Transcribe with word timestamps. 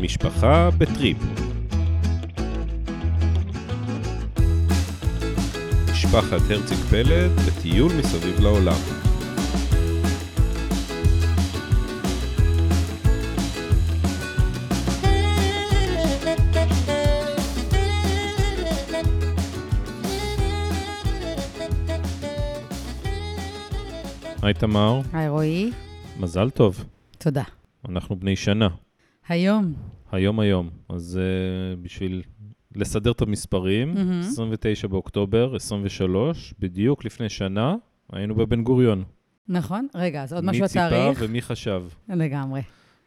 משפחה 0.00 0.70
בטריפ. 0.78 1.16
משפחת 5.92 6.50
הרציג 6.50 6.78
פלד 6.78 7.30
בטיול 7.30 7.92
מסביב 7.98 8.40
לעולם. 8.40 8.78
היי 24.42 24.54
תמר, 24.54 25.00
היי 25.12 25.28
רועי, 25.28 25.70
מזל 26.18 26.50
טוב, 26.50 26.84
תודה. 27.18 27.42
אנחנו 27.88 28.16
בני 28.16 28.36
שנה, 28.36 28.68
היום, 29.28 29.74
היום 30.12 30.40
היום. 30.40 30.70
אז 30.88 31.20
uh, 31.20 31.76
בשביל 31.82 32.22
לסדר 32.74 33.12
את 33.12 33.22
המספרים, 33.22 33.94
מהמם. 33.94 34.20
29 34.20 34.88
באוקטובר 34.88 35.56
23, 35.56 36.54
בדיוק 36.58 37.04
לפני 37.04 37.28
שנה, 37.28 37.76
היינו 38.12 38.34
בבן 38.34 38.62
גוריון. 38.62 39.04
נכון? 39.48 39.86
רגע, 39.94 40.22
אז 40.22 40.32
עוד 40.32 40.44
משהו 40.44 40.62
מי 40.62 40.68
ציפה 40.68 40.86
התאריך? 40.86 41.18
ומי 41.22 41.42
חשב. 41.42 41.84
לגמרי. 42.08 42.60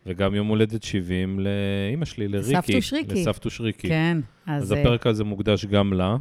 וגם 0.06 0.36
יום 0.36 0.48
הולדת 0.48 0.84
70 0.84 1.40
לאימא 1.40 2.06
שלי, 2.06 2.28
לריקי. 2.28 2.54
לסבתו 2.54 2.82
שריקי. 2.82 3.22
לסבתו 3.22 3.50
שריקי. 3.50 3.88
כן, 3.88 4.18
אז 4.46 4.64
אז 4.64 4.74
אה, 4.74 4.82
הפרק 4.82 5.08
הזה 5.08 5.24
מוקדש 5.24 5.66
גם 5.66 5.94
לה, 5.94 6.18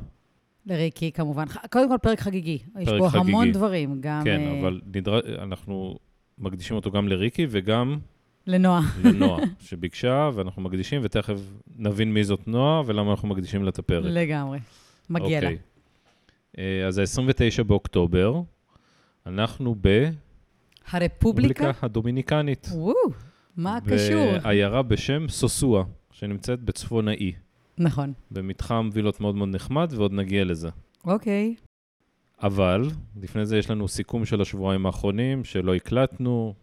לריקי 0.67 1.13
כמובן. 1.13 1.45
קודם 1.71 1.89
כל 1.89 1.99
פרק 2.03 2.21
חגיגי. 2.21 2.59
יש 2.79 2.89
פרק 2.89 2.99
בו 2.99 3.19
המון 3.19 3.41
חגיגי. 3.41 3.59
דברים, 3.59 4.01
גם 4.01 4.21
כן, 4.25 4.41
אה, 4.41 4.61
אבל 4.61 4.81
נדרש, 4.95 5.23
אנחנו 5.43 5.99
מקדישים 6.39 6.77
אותו 6.77 6.91
גם 6.91 7.09
לריקי 7.09 7.47
וגם 7.51 7.99
לנועה. 8.47 8.83
לנועה, 9.05 9.43
שביקשה, 9.61 10.31
ואנחנו 10.35 10.63
מקדישים, 10.63 11.01
ותכף 11.05 11.37
נבין 11.77 12.15
מי 12.15 12.25
זאת 12.25 12.49
נועה 12.49 12.83
ולמה 12.87 13.11
אנחנו 13.11 13.29
מקדישים 13.29 13.63
לה 13.63 13.71
את 13.71 13.79
הפרק. 13.79 14.05
לגמרי. 14.05 14.59
מגיע 15.11 15.41
לה. 15.41 15.47
אוקיי. 15.47 15.59
אה, 16.59 16.87
אז 16.87 16.99
ה-29 16.99 17.63
באוקטובר, 17.63 18.41
אנחנו 19.27 19.75
הרפובליקה? 20.93 20.99
ברפובליקה 20.99 21.71
הדומיניקנית. 21.83 22.69
וואו, 22.73 22.95
מה 23.57 23.79
קשור? 23.87 24.39
בעיירה 24.43 24.83
בשם 24.83 25.29
סוסואה, 25.29 25.83
שנמצאת 26.13 26.61
בצפון 26.61 27.09
האי, 27.09 27.33
נכון. 27.79 28.13
במתחם 28.31 28.91
וילות 28.93 29.21
מאוד 29.21 29.35
מאוד 29.35 29.49
נחמד, 29.49 29.93
ועוד 29.97 30.13
נגיע 30.13 30.45
לזה. 30.45 30.69
אוקיי. 31.05 31.55
אבל, 32.43 32.91
לפני 33.21 33.47
זה 33.47 33.59
יש 33.59 33.71
לנו 33.71 33.89
סיכום 33.89 34.25
של 34.25 34.41
השבועיים 34.41 34.87
האחרונים, 34.87 35.45
שלא 35.45 35.75
הקלטנו, 35.75 36.55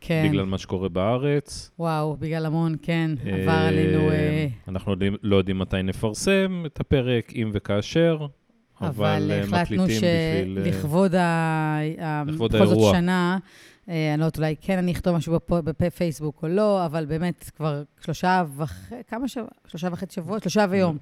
כן. 0.00 0.26
בגלל 0.28 0.44
מה 0.44 0.58
שקורה 0.58 0.88
בארץ. 0.88 1.70
וואו, 1.78 2.16
בגלל 2.16 2.46
המון, 2.46 2.74
כן. 2.82 3.10
אה, 3.26 3.42
עבר 3.42 3.52
עלינו... 3.52 4.10
אה, 4.10 4.46
אנחנו 4.68 4.94
לא 5.22 5.36
יודעים 5.36 5.58
מתי 5.58 5.82
נפרסם 5.82 6.62
את 6.66 6.80
הפרק, 6.80 7.32
אם 7.34 7.50
וכאשר, 7.54 8.26
אבל 8.80 9.30
אה, 9.30 9.40
החלטנו 9.42 9.84
שלכבוד 9.90 11.14
בכל 12.52 12.66
זאת. 12.66 12.94
שנה, 12.94 13.38
אני 13.88 13.94
לא 14.18 14.24
יודעת, 14.24 14.36
אולי 14.38 14.54
כן 14.60 14.78
אני 14.78 14.92
אכתוב 14.92 15.16
משהו 15.16 15.36
בפ- 15.36 15.62
בפייסבוק 15.82 16.42
או 16.42 16.48
לא, 16.48 16.86
אבל 16.86 17.04
באמת 17.06 17.50
כבר 17.56 17.82
שלושה 18.00 18.44
וח... 18.56 18.74
כמה 19.08 19.28
שבוע? 19.28 19.48
שלושה 19.66 19.88
וחצי 19.92 20.14
שבועות? 20.14 20.42
שלושה 20.42 20.66
ויום. 20.70 20.98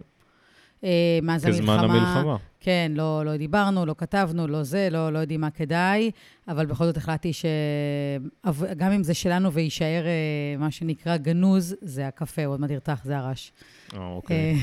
אה, 0.84 1.18
מאז 1.22 1.44
המלחמה. 1.44 1.62
כזמן 1.62 1.78
המלחמה. 1.78 2.36
כן, 2.60 2.92
לא, 2.94 3.24
לא 3.24 3.36
דיברנו, 3.36 3.86
לא 3.86 3.94
כתבנו, 3.98 4.46
לא 4.46 4.62
זה, 4.62 4.88
לא, 4.90 5.12
לא 5.12 5.18
יודעים 5.18 5.40
מה 5.40 5.50
כדאי, 5.50 6.10
אבל 6.48 6.66
בכל 6.66 6.84
זאת 6.84 6.96
החלטתי 6.96 7.32
שגם 7.32 8.92
אם 8.92 9.02
זה 9.02 9.14
שלנו 9.14 9.52
ויישאר 9.52 10.06
אה, 10.06 10.58
מה 10.58 10.70
שנקרא 10.70 11.16
גנוז, 11.16 11.76
זה 11.80 12.06
הקפה, 12.06 12.46
עוד 12.46 12.60
מעט 12.60 12.70
ירתח, 12.70 13.00
זה 13.04 13.18
הרעש. 13.18 13.50
אה, 13.94 14.08
אוקיי. 14.08 14.36
אה, 14.36 14.60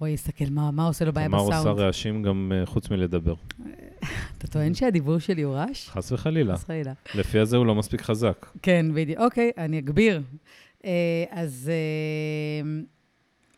רועי, 0.00 0.14
הסתכל, 0.14 0.44
מה, 0.50 0.70
מה 0.70 0.86
עושה 0.86 1.04
לו 1.04 1.12
בעיה 1.12 1.28
תמר 1.28 1.38
עושה 1.38 1.60
בסאונד? 1.60 1.78
רעשים 1.80 2.22
גם 2.22 2.52
חוץ 2.64 2.90
מלדבר. 2.90 3.34
אתה 4.38 4.46
טוען 4.46 4.74
שהדיבור 4.74 5.18
שלי 5.18 5.42
הוא 5.42 5.54
רעש? 5.54 5.88
חס 5.88 6.12
וחלילה. 6.12 6.56
חס 6.56 6.64
וחלילה. 6.64 6.92
לפי 7.14 7.38
הזה 7.38 7.56
הוא 7.56 7.66
לא 7.66 7.74
מספיק 7.74 8.00
חזק. 8.00 8.46
כן, 8.62 8.86
בדיוק. 8.94 9.20
אוקיי, 9.20 9.50
אני 9.58 9.78
אגביר. 9.78 10.22
אז 11.30 11.70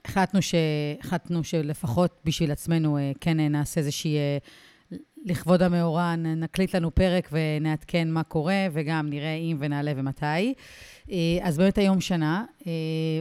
החלטנו, 0.04 0.42
ש... 0.42 0.54
החלטנו 1.00 1.44
שלפחות 1.44 2.20
בשביל 2.24 2.52
עצמנו 2.52 2.98
אה, 2.98 3.12
כן 3.20 3.40
אה, 3.40 3.48
נעשה 3.48 3.80
איזושהי... 3.80 4.16
אה, 4.16 4.38
לכבוד 5.24 5.62
המאורע 5.62 6.16
נקליט 6.16 6.74
לנו 6.74 6.94
פרק 6.94 7.28
ונעדכן 7.32 8.10
מה 8.10 8.22
קורה, 8.22 8.66
וגם 8.72 9.10
נראה 9.10 9.34
אם 9.34 9.56
ונעלה 9.60 9.92
ומתי. 9.96 10.54
אז 11.42 11.58
באמת 11.58 11.78
היום 11.78 12.00
שנה, 12.00 12.44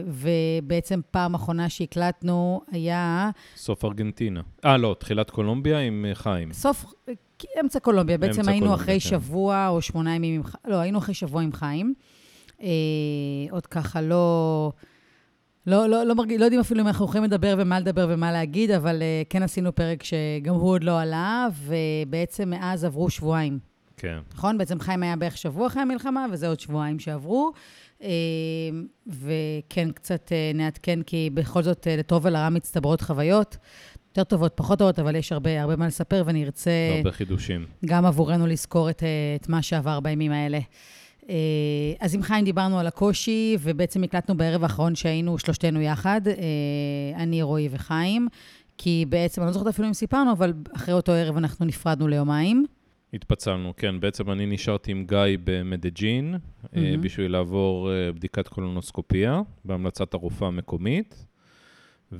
ובעצם 0.06 1.00
פעם 1.10 1.34
אחרונה 1.34 1.68
שהקלטנו 1.68 2.60
היה 2.72 3.30
סוף 3.56 3.84
ארגנטינה. 3.84 4.40
אה, 4.64 4.76
לא, 4.76 4.96
תחילת 4.98 5.30
קולומביה 5.30 5.78
עם 5.78 6.06
חיים. 6.14 6.52
סוף, 6.52 6.84
אמצע 7.60 7.80
קולומביה. 7.80 8.18
בעצם 8.18 8.40
אמצע 8.40 8.50
היינו 8.50 8.66
קולומביה, 8.66 8.84
אחרי 8.84 9.00
כן. 9.00 9.08
שבוע 9.08 9.68
או 9.68 9.82
שמונה 9.82 10.14
ימים 10.14 10.34
עם 10.34 10.44
חיים. 10.44 10.62
לא, 10.66 10.76
היינו 10.76 10.98
אחרי 10.98 11.14
שבוע 11.14 11.42
עם 11.42 11.52
חיים. 11.52 11.94
עוד 13.50 13.66
ככה 13.66 14.00
לא... 14.00 14.72
לא, 15.66 15.88
לא, 15.88 16.04
לא, 16.04 16.14
מרגיש, 16.14 16.40
לא 16.40 16.44
יודעים 16.44 16.60
אפילו 16.60 16.80
אם 16.80 16.86
אנחנו 16.86 17.04
יכולים 17.04 17.24
לדבר 17.24 17.54
ומה 17.58 17.80
לדבר 17.80 18.06
ומה 18.10 18.32
להגיד, 18.32 18.70
אבל 18.70 18.98
uh, 18.98 19.26
כן 19.30 19.42
עשינו 19.42 19.74
פרק 19.74 20.02
שגם 20.02 20.54
הוא 20.54 20.70
עוד 20.70 20.84
לא 20.84 21.00
עלה, 21.00 21.48
ובעצם 21.66 22.50
מאז 22.50 22.84
עברו 22.84 23.10
שבועיים, 23.10 23.58
כן. 23.96 24.18
נכון? 24.34 24.58
בעצם 24.58 24.80
חיים 24.80 25.02
היה 25.02 25.16
בערך 25.16 25.36
שבוע 25.36 25.66
אחרי 25.66 25.82
המלחמה, 25.82 26.26
וזה 26.32 26.48
עוד 26.48 26.60
שבועיים 26.60 26.98
שעברו. 26.98 27.52
Uh, 28.00 28.04
וכן, 29.08 29.90
קצת 29.90 30.28
uh, 30.28 30.56
נעדכן, 30.56 31.02
כי 31.02 31.30
בכל 31.34 31.62
זאת, 31.62 31.86
uh, 31.86 31.98
לטוב 31.98 32.24
ולרע 32.26 32.48
מצטברות 32.48 33.00
חוויות. 33.00 33.56
יותר 34.08 34.24
טובות, 34.24 34.52
פחות 34.54 34.78
טובות, 34.78 34.98
אבל 34.98 35.16
יש 35.16 35.32
הרבה, 35.32 35.62
הרבה 35.62 35.76
מה 35.76 35.86
לספר, 35.86 36.22
ונרצה... 36.26 36.70
הרבה 36.96 37.12
חידושים. 37.12 37.66
גם 37.86 38.06
עבורנו 38.06 38.46
לזכור 38.46 38.90
את, 38.90 39.02
את 39.40 39.48
מה 39.48 39.62
שעבר 39.62 40.00
בימים 40.00 40.32
האלה. 40.32 40.58
אה, 41.28 41.34
אז 42.00 42.14
עם 42.14 42.22
חיים 42.22 42.44
דיברנו 42.44 42.78
על 42.78 42.86
הקושי, 42.86 43.56
ובעצם 43.60 44.04
הקלטנו 44.04 44.36
בערב 44.36 44.62
האחרון 44.62 44.94
שהיינו 44.94 45.38
שלושתנו 45.38 45.80
יחד, 45.80 46.20
אה, 46.28 46.34
אני, 47.16 47.42
רועי 47.42 47.68
וחיים, 47.70 48.28
כי 48.78 49.04
בעצם, 49.08 49.40
אני 49.40 49.46
לא 49.46 49.52
זוכרת 49.52 49.68
אפילו 49.68 49.88
אם 49.88 49.92
סיפרנו, 49.92 50.32
אבל 50.32 50.52
אחרי 50.76 50.94
אותו 50.94 51.12
ערב 51.12 51.36
אנחנו 51.36 51.66
נפרדנו 51.66 52.08
ליומיים. 52.08 52.66
התפצלנו, 53.14 53.72
כן. 53.76 54.00
בעצם 54.00 54.30
אני 54.30 54.46
נשארתי 54.46 54.90
עם 54.90 55.04
גיא 55.06 55.38
במדג'ין, 55.44 56.34
מהמם. 56.72 57.00
בשביל 57.00 57.32
לעבור 57.32 57.90
בדיקת 58.14 58.48
קולונוסקופיה, 58.48 59.40
בהמלצת 59.64 60.14
הרופאה 60.14 60.48
המקומית. 60.48 61.26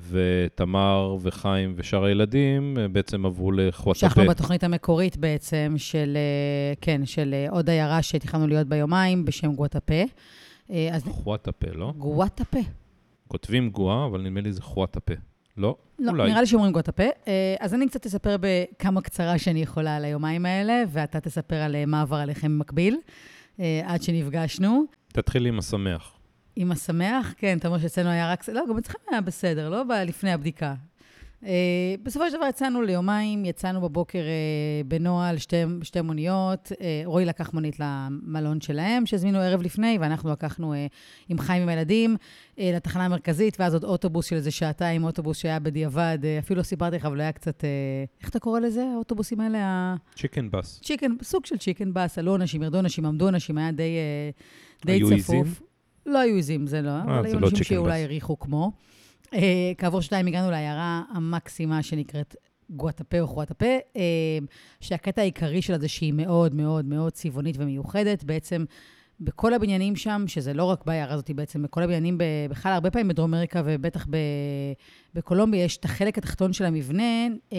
ותמר 0.09 1.17
וחיים 1.21 1.73
ושאר 1.75 2.03
הילדים 2.03 2.77
אה, 2.77 2.87
בעצם 2.87 3.25
עברו 3.25 3.51
לחואטאפה. 3.51 4.05
המשכנו 4.05 4.27
בתוכנית 4.27 4.63
המקורית 4.63 5.17
בעצם 5.17 5.73
של, 5.77 6.17
אה, 6.17 6.73
כן, 6.81 7.05
של 7.05 7.33
אה, 7.33 7.49
עוד 7.49 7.69
עיירה 7.69 8.01
שתכננו 8.01 8.47
להיות 8.47 8.67
בה 8.67 8.75
יומיים, 8.75 9.25
בשם 9.25 9.53
גואטאפה. 9.53 10.03
אז 10.91 11.03
חואטאפה, 11.03 11.67
לא? 11.73 11.93
גואטאפה. 11.97 12.59
כותבים 13.27 13.69
גואה, 13.69 14.05
אבל 14.05 14.21
נדמה 14.21 14.41
לי 14.41 14.53
זה 14.53 14.61
חואטאפה. 14.61 15.13
לא? 15.57 15.75
לא, 15.99 16.11
אולי. 16.11 16.29
נראה 16.29 16.41
לי 16.41 16.47
שאומרים 16.47 16.71
גואטאפה. 16.71 17.03
אז 17.59 17.73
אני 17.73 17.87
קצת 17.87 18.05
אספר 18.05 18.35
בכמה 18.39 19.01
קצרה 19.01 19.37
שאני 19.37 19.61
יכולה 19.61 19.95
על 19.95 20.05
היומיים 20.05 20.45
האלה, 20.45 20.83
ואתה 20.89 21.19
תספר 21.19 21.55
על 21.55 21.75
מה 21.85 22.01
עבר 22.01 22.15
עליכם 22.15 22.47
במקביל, 22.47 22.97
עד 23.83 24.03
שנפגשנו. 24.03 24.83
תתחילי 25.07 25.49
עם 25.49 25.59
השמח. 25.59 26.22
עם 26.55 26.71
השמח, 26.71 27.33
כן, 27.37 27.57
אתה 27.57 27.67
אומר 27.67 27.79
שאצלנו 27.79 28.09
היה 28.09 28.31
רק... 28.31 28.49
לא, 28.49 28.61
גם 28.69 28.77
אצלכם 28.77 28.99
היה 29.11 29.21
בסדר, 29.21 29.69
לא 29.69 29.83
לפני 30.05 30.31
הבדיקה. 30.31 30.73
אה, 31.45 31.95
בסופו 32.03 32.29
של 32.29 32.37
דבר 32.37 32.45
יצאנו 32.45 32.81
ליומיים, 32.81 33.45
יצאנו 33.45 33.81
בבוקר 33.81 34.19
אה, 34.19 34.81
בנוהל, 34.85 35.37
שתי, 35.37 35.55
שתי 35.81 36.01
מוניות. 36.01 36.71
אה, 36.81 37.01
רועי 37.05 37.25
לקח 37.25 37.53
מונית 37.53 37.79
למלון 37.79 38.61
שלהם, 38.61 39.05
שהזמינו 39.05 39.39
ערב 39.39 39.61
לפני, 39.61 39.97
ואנחנו 40.01 40.31
לקחנו 40.31 40.73
אה, 40.73 40.87
עם 41.29 41.39
חיים 41.39 41.61
עם 41.61 41.69
הילדים 41.69 42.15
אה, 42.59 42.71
לתחנה 42.75 43.05
המרכזית, 43.05 43.59
ואז 43.59 43.73
עוד 43.73 43.83
אוטובוס 43.83 44.25
של 44.25 44.35
איזה 44.35 44.51
שעתיים, 44.51 45.03
אוטובוס 45.03 45.37
שהיה 45.37 45.59
בדיעבד, 45.59 46.17
אה, 46.23 46.39
אפילו 46.39 46.57
לא 46.57 46.63
סיפרתי 46.63 46.95
לך, 46.95 47.05
אבל 47.05 47.21
היה 47.21 47.31
קצת... 47.31 47.63
אה, 47.63 47.69
איך 48.21 48.29
אתה 48.29 48.39
קורא 48.39 48.59
לזה, 48.59 48.85
האוטובוסים 48.93 49.39
האלה? 49.39 49.95
צ'יקן 50.15 50.51
בס. 50.51 50.79
צ'יקן, 50.83 51.11
סוג 51.23 51.45
של 51.45 51.57
צ'יקן 51.57 51.93
בס, 51.93 52.17
עלו 52.17 52.35
אנשים, 52.35 52.63
ירדו 52.63 52.79
אנשים, 52.79 53.05
עמדו 53.05 53.29
אנשים, 53.29 53.57
היה 53.57 53.71
די, 53.71 53.97
אה, 53.97 54.29
די 54.85 54.99
צפוף. 54.99 55.13
עיזים? 55.13 55.72
לא 56.05 56.19
היו 56.19 56.35
עיזים, 56.35 56.67
זה 56.67 56.81
לא, 56.81 57.01
אבל 57.03 57.21
זה 57.23 57.27
היו 57.27 57.39
לא 57.39 57.47
אנשים 57.47 57.63
שאולי 57.63 57.91
בס. 57.91 57.97
העריכו 57.97 58.39
כמו. 58.39 58.71
אה, 59.33 59.71
כעבור 59.77 60.01
שנתיים 60.01 60.27
הגענו 60.27 60.51
לעיירה 60.51 61.01
המקסימה 61.09 61.83
שנקראת 61.83 62.35
גואטאפה 62.69 63.19
או 63.19 63.27
חואטאפה, 63.27 63.65
אה, 63.97 64.01
שהקטע 64.79 65.21
העיקרי 65.21 65.61
שלה 65.61 65.79
זה 65.79 65.87
שהיא 65.87 66.13
מאוד 66.13 66.55
מאוד 66.55 66.85
מאוד 66.85 67.11
צבעונית 67.11 67.55
ומיוחדת. 67.59 68.23
בעצם 68.23 68.65
בכל 69.19 69.53
הבניינים 69.53 69.95
שם, 69.95 70.23
שזה 70.27 70.53
לא 70.53 70.63
רק 70.63 70.85
בעיירה 70.85 71.13
הזאת, 71.13 71.31
בעצם 71.31 71.61
בכל 71.63 71.83
הבניינים, 71.83 72.17
בכלל 72.49 72.73
הרבה 72.73 72.91
פעמים 72.91 73.07
בדרום 73.07 73.33
אמריקה 73.33 73.61
ובטח 73.65 74.07
ב- 74.09 74.17
בקולומביה, 75.13 75.63
יש 75.63 75.77
את 75.77 75.85
החלק 75.85 76.17
התחתון 76.17 76.53
של 76.53 76.65
המבנה, 76.65 77.27
אה, 77.53 77.57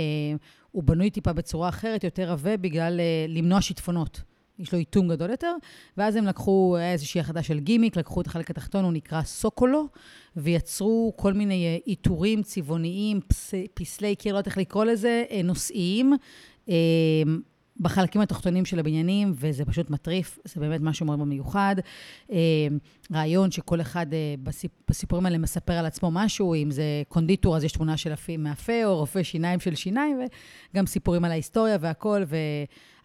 הוא 0.70 0.82
בנוי 0.82 1.10
טיפה 1.10 1.32
בצורה 1.32 1.68
אחרת, 1.68 2.04
יותר 2.04 2.32
עבה, 2.32 2.56
בגלל 2.56 3.00
אה, 3.00 3.26
למנוע 3.28 3.60
שיטפונות. 3.60 4.22
יש 4.58 4.72
לו 4.72 4.78
איטום 4.78 5.08
גדול 5.08 5.30
יותר, 5.30 5.54
ואז 5.96 6.16
הם 6.16 6.24
לקחו, 6.24 6.76
איזושהי 6.78 7.20
החלטה 7.20 7.42
של 7.42 7.58
גימיק, 7.58 7.96
לקחו 7.96 8.20
את 8.20 8.26
החלק 8.26 8.50
התחתון, 8.50 8.84
הוא 8.84 8.92
נקרא 8.92 9.22
סוקולו, 9.22 9.88
ויצרו 10.36 11.12
כל 11.16 11.32
מיני 11.32 11.66
אה, 11.66 11.78
עיטורים 11.84 12.42
צבעוניים, 12.42 13.20
פס, 13.28 13.54
פסלי 13.74 14.16
קיר, 14.16 14.32
לא 14.32 14.38
יודעת 14.38 14.46
איך 14.46 14.58
לקרוא 14.58 14.84
לזה, 14.84 15.24
אה, 15.30 15.40
נושאיים. 15.44 16.12
אה, 17.76 17.80
בחלקים 17.80 18.20
התחתונים 18.20 18.64
של 18.64 18.78
הבניינים, 18.78 19.32
וזה 19.34 19.64
פשוט 19.64 19.90
מטריף, 19.90 20.38
זה 20.44 20.60
באמת 20.60 20.80
משהו 20.80 21.06
מאוד 21.06 21.18
מיוחד. 21.18 21.76
רעיון 23.12 23.50
שכל 23.50 23.80
אחד 23.80 24.06
בסיפ, 24.42 24.70
בסיפורים 24.88 25.26
האלה 25.26 25.38
מספר 25.38 25.72
על 25.72 25.86
עצמו 25.86 26.10
משהו, 26.12 26.54
אם 26.54 26.70
זה 26.70 27.02
קונדיטור, 27.08 27.56
אז 27.56 27.64
יש 27.64 27.72
תמונה 27.72 27.96
של 27.96 28.12
מאפה, 28.38 28.84
או 28.84 28.98
רופא 28.98 29.22
שיניים 29.22 29.60
של 29.60 29.74
שיניים, 29.74 30.20
וגם 30.74 30.86
סיפורים 30.86 31.24
על 31.24 31.30
ההיסטוריה 31.30 31.76
והכול, 31.80 32.24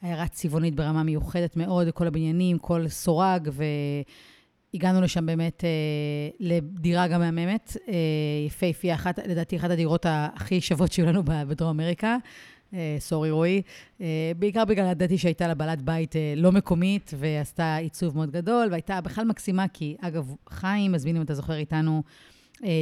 ועיירה 0.02 0.28
צבעונית 0.28 0.76
ברמה 0.76 1.04
מיוחדת 1.04 1.56
מאוד, 1.56 1.90
כל 1.90 2.08
הבניינים, 2.08 2.58
כל 2.58 2.88
סורג, 2.88 3.50
ו... 3.52 3.64
הגענו 4.74 5.02
לשם 5.02 5.26
באמת 5.26 5.64
אה, 5.64 5.70
לדירה 6.40 7.08
גם 7.08 7.20
מהממת, 7.20 7.78
אה, 7.88 7.94
יפהפייה, 8.48 8.96
אחת, 8.96 9.20
לדעתי 9.20 9.58
אחת 9.58 9.70
הדירות 9.70 10.06
הכי 10.10 10.62
שוות 10.62 10.92
שהיו 10.92 11.06
לנו 11.06 11.24
בדרום 11.26 11.70
אמריקה. 11.70 12.18
אה, 12.74 12.96
סורי 13.00 13.32
רועי. 13.32 13.62
אה, 14.02 14.32
בעיקר 14.40 14.66
בגלל 14.66 14.92
ידעתי 14.92 15.18
שהייתה 15.18 15.48
לה 15.48 15.54
בעלת 15.54 15.82
בית 15.82 16.16
אה, 16.16 16.34
לא 16.38 16.52
מקומית, 16.52 17.14
ועשתה 17.18 17.76
עיצוב 17.76 18.16
מאוד 18.18 18.32
גדול, 18.32 18.68
והייתה 18.72 19.02
בכלל 19.02 19.26
מקסימה, 19.26 19.68
כי 19.68 19.96
אגב, 20.02 20.36
חיים, 20.50 20.92
מזמין 20.92 21.16
אם 21.16 21.22
אתה 21.22 21.34
זוכר 21.34 21.56
איתנו, 21.56 22.04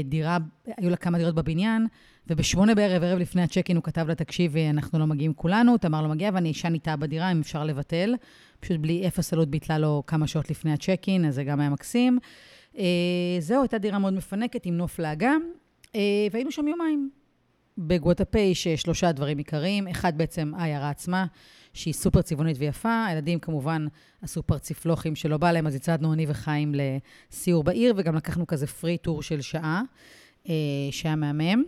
דירה, 0.05 0.37
היו 0.77 0.89
לה 0.89 0.95
כמה 0.95 1.17
דירות 1.17 1.35
בבניין, 1.35 1.87
ובשמונה 2.27 2.75
בערב, 2.75 3.03
ערב 3.03 3.19
לפני 3.19 3.41
הצ'קין, 3.41 3.75
הוא 3.75 3.83
כתב 3.83 4.07
לה, 4.07 4.15
תקשיבי, 4.15 4.69
אנחנו 4.69 4.99
לא 4.99 5.07
מגיעים 5.07 5.33
כולנו, 5.33 5.77
תמר 5.77 6.01
לא 6.01 6.07
מגיעה, 6.07 6.31
ואני 6.33 6.51
אשן 6.51 6.73
איתה 6.73 6.95
בדירה, 6.95 7.31
אם 7.31 7.39
אפשר 7.39 7.63
לבטל. 7.63 8.15
פשוט 8.59 8.77
בלי 8.79 9.07
אפס 9.07 9.33
עלות 9.33 9.49
ביטלה 9.49 9.77
לו 9.77 10.03
כמה 10.07 10.27
שעות 10.27 10.49
לפני 10.49 10.73
הצ'קין, 10.73 11.25
אז 11.25 11.35
זה 11.35 11.43
גם 11.43 11.59
היה 11.59 11.69
מקסים. 11.69 12.19
זהו, 13.39 13.61
הייתה 13.61 13.77
דירה 13.77 13.99
מאוד 13.99 14.13
מפנקת 14.13 14.65
עם 14.65 14.77
נוף 14.77 14.99
לאגם, 14.99 15.41
והיינו 16.31 16.51
שם 16.51 16.67
יומיים. 16.67 17.09
בגואטאפה 17.77 18.39
יש 18.39 18.67
שלושה 18.67 19.11
דברים 19.11 19.37
עיקריים. 19.37 19.87
אחד 19.87 20.17
בעצם 20.17 20.51
העיירה 20.57 20.89
עצמה, 20.89 21.25
שהיא 21.73 21.93
סופר 21.93 22.21
צבעונית 22.21 22.57
ויפה. 22.59 23.05
הילדים 23.05 23.39
כמובן 23.39 23.85
עשו 24.21 24.43
פרציפלוחים 24.43 25.15
שלא 25.15 25.37
בא 25.37 25.51
להם, 25.51 25.67
אז 25.67 25.75
הצעדנו 25.75 26.13
אני 26.13 26.25
וחיים 26.29 26.75
לסיור 26.75 27.63
בעיר, 27.63 27.93
וגם 27.97 28.15
לקחנו 28.15 28.47
כזה 28.47 28.67
פרי 28.67 28.97
טור 28.97 29.21
של 29.21 29.41
שעה, 29.41 29.81
אה, 30.49 30.53
שהיה 30.91 31.15
מהמם. 31.15 31.63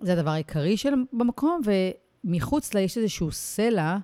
זה 0.00 0.12
הדבר 0.12 0.30
העיקרי 0.30 0.76
של 0.76 0.94
במקום, 1.12 1.60
ומחוץ 2.24 2.74
לה 2.74 2.80
יש 2.80 2.98
איזשהו 2.98 3.32
סלע 3.32 3.96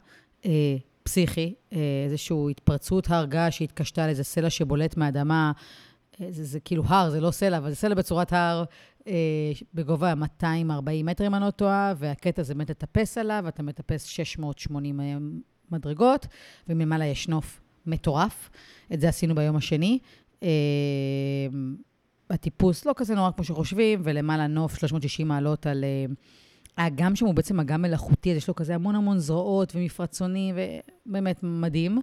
אה, 0.47 0.77
פסיכי, 1.03 1.55
אה, 1.73 1.79
איזושהי 2.05 2.37
התפרצות 2.51 3.11
הר 3.11 3.25
געש 3.25 3.59
שהתקשתה 3.59 4.05
על 4.05 4.11
איזה 4.11 4.25
סלע 4.25 4.51
שבולט 4.51 4.97
מהאדמה. 4.97 5.53
אה, 6.21 6.27
זה, 6.31 6.45
זה 6.45 6.61
כאילו 6.61 6.83
הר, 6.87 7.11
זה 7.11 7.21
לא 7.21 7.31
סלע, 7.31 7.59
אבל 7.59 7.71
זה 7.71 7.77
סלע 7.77 7.95
בצורת 7.95 8.33
הר 8.33 8.65
אה, 9.09 9.53
בגובה 9.75 10.15
240 10.15 11.07
מטר, 11.07 11.27
אם 11.27 11.35
אני 11.35 11.45
לא 11.45 11.51
טועה, 11.51 11.95
והקטע 11.97 12.43
זה 12.43 12.55
באמת 12.55 12.71
לטפס 12.71 13.19
עליו, 13.19 13.45
אתה 13.49 13.63
מטפס 13.63 14.05
680 14.05 15.01
אה, 15.01 15.17
מדרגות, 15.71 16.27
וממעלה 16.69 17.07
יש 17.07 17.29
נוף 17.29 17.61
מטורף. 17.87 18.51
את 18.95 19.01
זה 19.01 19.09
עשינו 19.09 19.35
ביום 19.35 19.57
השני. 19.57 19.99
אה, 20.43 20.49
הטיפוס 22.31 22.85
לא 22.85 22.93
כזה 22.97 23.15
נורא 23.15 23.31
כמו 23.31 23.45
שחושבים, 23.45 24.01
ולמעלה 24.05 24.47
נוף 24.47 24.79
360 24.79 25.29
מעלות 25.29 25.67
על... 25.67 25.85
האגם 26.77 27.17
שם 27.17 27.27
הוא 27.27 27.35
בעצם 27.35 27.61
אגם 27.61 27.83
מלאכותי, 27.83 28.31
אז 28.31 28.37
יש 28.37 28.49
לו 28.49 28.55
כזה 28.55 28.75
המון 28.75 28.95
המון 28.95 29.19
זרועות 29.19 29.73
ומפרצונים, 29.77 30.55
ובאמת 31.07 31.43
מדהים. 31.43 31.99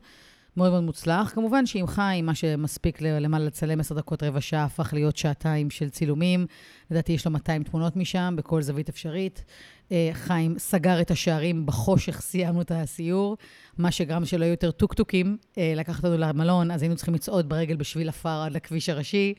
מאוד 0.57 0.71
מאוד 0.71 0.83
מוצלח. 0.83 1.31
כמובן 1.36 1.65
שעם 1.65 1.88
חיים, 1.88 2.25
מה 2.25 2.36
שמספיק 2.36 3.01
למעלה 3.01 3.45
לצלם 3.45 3.80
עשר 3.80 3.95
דקות, 3.95 4.24
רבע 4.24 4.42
שעה, 4.42 4.63
הפך 4.63 4.94
להיות 4.94 5.18
שעתיים 5.18 5.69
של 5.69 5.89
צילומים. 5.89 6.45
לדעתי 6.92 7.13
יש 7.13 7.25
לו 7.25 7.31
200 7.31 7.63
תמונות 7.63 7.95
משם, 7.95 8.33
בכל 8.38 8.62
זווית 8.62 8.89
אפשרית. 8.89 9.44
אה, 9.92 10.09
חיים 10.13 10.59
סגר 10.59 11.01
את 11.01 11.12
השערים, 11.12 11.65
בחושך 11.65 12.21
סיימנו 12.21 12.62
את 12.62 12.71
הסיור, 12.75 13.38
מה 13.77 13.92
שגרם 13.92 14.25
שלא 14.25 14.45
יהיו 14.45 14.51
יותר 14.51 14.71
טוקטוקים. 14.71 15.38
אה, 15.57 15.74
לקח 15.75 15.98
אותנו 15.98 16.18
למלון, 16.18 16.71
אז 16.71 16.81
היינו 16.81 16.95
צריכים 16.95 17.13
לצעוד 17.13 17.50
ברגל 17.50 17.75
בשביל 17.75 18.09
עפר 18.09 18.42
עד 18.45 18.51
לכביש 18.51 18.89
הראשי. 18.89 19.33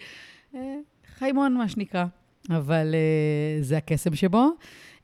אה, 0.55 0.61
חיימון, 1.19 1.55
מה 1.55 1.69
שנקרא. 1.69 2.05
אבל 2.51 2.95
זה 3.61 3.77
הקסם 3.77 4.15
שבו. 4.15 4.49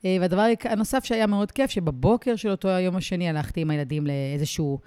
והדבר 0.05 0.47
הנוסף 0.65 1.05
שהיה 1.05 1.27
מאוד 1.27 1.53
כיף, 1.53 1.71
שבבוקר 1.71 2.37
של 2.37 2.51
אותו 2.51 2.69
היום 2.69 2.97
השני 2.97 3.29
הלכתי 3.29 3.61
עם 3.61 3.71
הילדים 3.71 4.07
לאיזשהו 4.07 4.79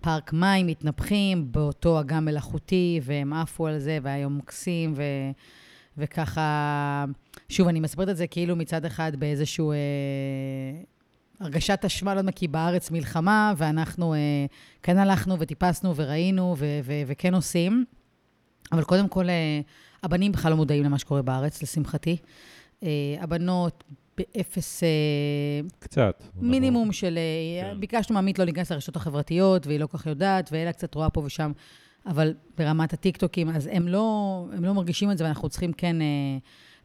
פארק 0.00 0.32
מים, 0.32 0.66
מתנפחים 0.66 1.52
באותו 1.52 2.00
אגם 2.00 2.24
מלאכותי, 2.24 3.00
והם 3.02 3.32
עפו 3.32 3.66
על 3.66 3.78
זה, 3.78 3.98
והיה 4.02 4.18
יום 4.18 4.38
מקסים, 4.38 4.92
ו... 4.96 5.02
וככה, 5.98 7.04
שוב, 7.48 7.68
אני 7.68 7.80
מספרת 7.80 8.08
את 8.08 8.16
זה 8.16 8.26
כאילו 8.26 8.56
מצד 8.56 8.84
אחד 8.84 9.16
באיזשהו... 9.16 9.72
אה, 9.72 9.76
הרגשת 11.40 11.84
אשמה, 11.86 12.14
לא 12.14 12.20
יודעת 12.20 12.34
מה, 12.34 12.38
כי 12.38 12.48
בארץ 12.48 12.90
מלחמה, 12.90 13.52
ואנחנו 13.56 14.14
אה, 14.14 14.18
כן 14.82 14.98
הלכנו 14.98 15.36
וטיפסנו 15.38 15.96
וראינו 15.96 16.54
ו- 16.58 16.80
ו- 16.84 17.02
וכן 17.06 17.34
עושים. 17.34 17.84
אבל 18.72 18.84
קודם 18.84 19.08
כל, 19.08 19.28
אה, 19.28 19.60
הבנים 20.02 20.32
בכלל 20.32 20.50
לא 20.50 20.56
מודעים 20.56 20.84
למה 20.84 20.98
שקורה 20.98 21.22
בארץ, 21.22 21.62
לשמחתי. 21.62 22.16
אה, 22.82 22.88
הבנות 23.20 23.84
באפס... 24.20 24.82
אה, 24.82 24.88
קצת. 25.78 26.24
מינימום 26.40 26.92
של... 26.92 27.18
אה, 27.18 27.72
כן. 27.72 27.80
ביקשנו 27.80 28.14
מעמית 28.14 28.38
לא 28.38 28.44
להיכנס 28.44 28.72
לרשתות 28.72 28.96
החברתיות, 28.96 29.66
והיא 29.66 29.80
לא 29.80 29.86
כל 29.86 29.98
כך 29.98 30.06
יודעת, 30.06 30.48
ואלה 30.52 30.72
קצת 30.72 30.94
רואה 30.94 31.10
פה 31.10 31.20
ושם, 31.24 31.52
אבל 32.06 32.34
ברמת 32.58 32.92
הטיקטוקים, 32.92 33.48
אז 33.48 33.68
הם 33.72 33.88
לא, 33.88 34.46
הם 34.52 34.64
לא 34.64 34.72
מרגישים 34.72 35.10
את 35.10 35.18
זה, 35.18 35.24
ואנחנו 35.24 35.48
צריכים 35.48 35.72
כן 35.72 36.02
אה, 36.02 36.06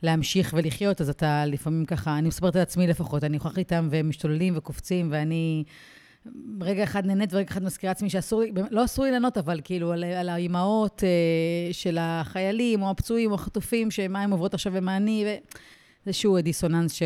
להמשיך 0.03 0.53
ולחיות, 0.57 1.01
אז 1.01 1.09
אתה 1.09 1.45
לפעמים 1.45 1.85
ככה, 1.85 2.17
אני 2.17 2.27
מספרת 2.27 2.55
על 2.55 2.61
עצמי 2.61 2.87
לפחות, 2.87 3.23
אני 3.23 3.37
הולכת 3.37 3.57
איתם 3.57 3.87
והם 3.91 4.09
משתוללים 4.09 4.53
וקופצים, 4.57 5.07
ואני... 5.11 5.63
רגע 6.61 6.83
אחד 6.83 7.05
נהנית 7.05 7.33
ורגע 7.33 7.51
אחד 7.51 7.63
מזכירה 7.63 7.91
עצמי 7.91 8.09
שאסור 8.09 8.41
לי, 8.41 8.51
לא 8.71 8.85
אסור 8.85 9.05
לי 9.05 9.11
לענות, 9.11 9.37
אבל 9.37 9.61
כאילו 9.63 9.91
על, 9.91 10.03
על 10.03 10.29
האימהות 10.29 11.03
אה, 11.03 11.73
של 11.73 11.97
החיילים, 11.99 12.81
או 12.81 12.89
הפצועים, 12.89 13.29
או 13.29 13.35
החטופים, 13.35 13.91
שמה 13.91 14.21
הם 14.21 14.31
עוברות 14.31 14.53
עכשיו 14.53 14.73
ומה 14.75 14.97
אני, 14.97 15.25
ו... 15.27 15.29
איזשהו 16.07 16.41
דיסוננס 16.41 16.93
ש, 16.93 17.03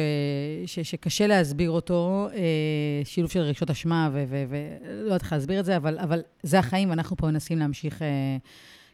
ש, 0.66 0.80
שקשה 0.80 1.28
להסביר 1.28 1.72
אותו, 1.72 2.28
אה, 2.34 3.02
שילוב 3.04 3.32
של 3.32 3.40
רגשות 3.40 3.70
אשמה, 3.70 4.10
ולא 4.14 5.04
יודעת 5.04 5.22
איך 5.22 5.34
להסביר 5.34 5.60
את 5.60 5.66
זה, 5.66 5.78
אבל, 5.78 6.00
אבל 6.00 6.22
זה 6.44 6.60
החיים, 6.60 6.90
ואנחנו 6.90 7.18
פה 7.18 7.28
מנסים 7.28 7.60
להמשיך 7.60 8.02
אה, 8.02 8.38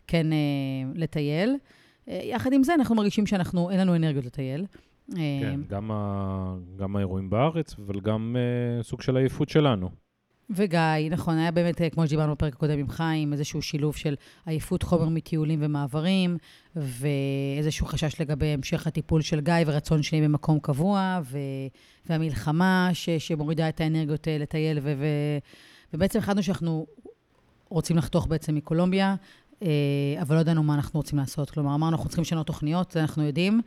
כן 0.07 0.33
אה, 0.33 0.37
לטייל. 0.95 1.55
יחד 2.07 2.53
עם 2.53 2.63
זה, 2.63 2.73
אנחנו 2.73 2.95
מרגישים 2.95 3.25
שאנחנו, 3.25 3.69
אין 3.69 3.79
לנו 3.79 3.95
אנרגיות 3.95 4.25
לטייל. 4.25 4.65
כן, 5.15 5.59
גם, 5.69 5.91
ה, 5.91 6.55
גם 6.75 6.95
האירועים 6.95 7.29
בארץ, 7.29 7.75
אבל 7.79 7.99
גם 7.99 8.35
סוג 8.81 9.01
של 9.01 9.17
עייפות 9.17 9.49
שלנו. 9.49 10.04
וגיא, 10.49 11.09
נכון, 11.11 11.37
היה 11.37 11.51
באמת, 11.51 11.81
אה, 11.81 11.89
כמו 11.89 12.07
שדיברנו 12.07 12.31
בפרק 12.31 12.53
הקודם 12.53 12.79
עם 12.79 12.89
חיים, 12.89 13.33
איזשהו 13.33 13.61
שילוב 13.61 13.95
של 13.95 14.15
עייפות 14.45 14.83
חומר 14.83 15.09
מטיולים 15.09 15.59
ומעברים, 15.61 16.37
ואיזשהו 16.75 17.85
חשש 17.85 18.21
לגבי 18.21 18.45
המשך 18.45 18.87
הטיפול 18.87 19.21
של 19.21 19.39
גיא 19.39 19.53
ורצון 19.65 20.03
שלי 20.03 20.21
במקום 20.21 20.59
קבוע, 20.59 21.19
ו... 21.23 21.37
והמלחמה 22.05 22.89
ש... 22.93 23.09
שמורידה 23.09 23.69
את 23.69 23.81
האנרגיות 23.81 24.27
אה, 24.27 24.37
לטייל, 24.37 24.79
ו... 24.81 24.93
ו... 24.97 25.05
ובעצם 25.93 26.19
החלטנו 26.19 26.43
שאנחנו 26.43 26.85
רוצים 27.69 27.97
לחתוך 27.97 28.27
בעצם 28.27 28.55
מקולומביה, 28.55 29.15
אה, 29.63 29.67
אבל 30.21 30.35
לא 30.35 30.41
ידענו 30.41 30.63
מה 30.63 30.75
אנחנו 30.75 30.99
רוצים 30.99 31.19
לעשות. 31.19 31.49
כלומר, 31.49 31.75
אמרנו, 31.75 31.95
אנחנו 31.95 32.09
צריכים 32.09 32.21
לשנות 32.21 32.47
תוכניות, 32.47 32.91
זה 32.91 33.01
אנחנו 33.01 33.23
יודעים. 33.23 33.61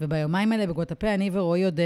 וביומיים 0.00 0.52
האלה 0.52 0.66
בגואטפה, 0.66 1.14
אני 1.14 1.30
ורועי 1.32 1.64
עוד 1.64 1.80
אה, 1.80 1.84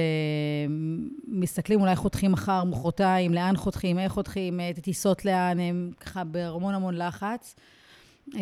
מסתכלים, 1.29 1.81
אולי 1.81 1.97
חותכים 1.97 2.33
מחר, 2.33 2.65
מחרתיים, 2.65 3.35
לאן 3.35 3.57
חותכים, 3.57 3.99
איך 3.99 4.13
חותכים, 4.13 4.61
איזה 4.61 4.83
טיסות 4.83 5.25
לאן, 5.25 5.61
הם 5.61 5.91
ככה 6.01 6.25
בהמון 6.25 6.75
המון 6.75 6.97
לחץ. 6.97 7.57
אה, 8.37 8.41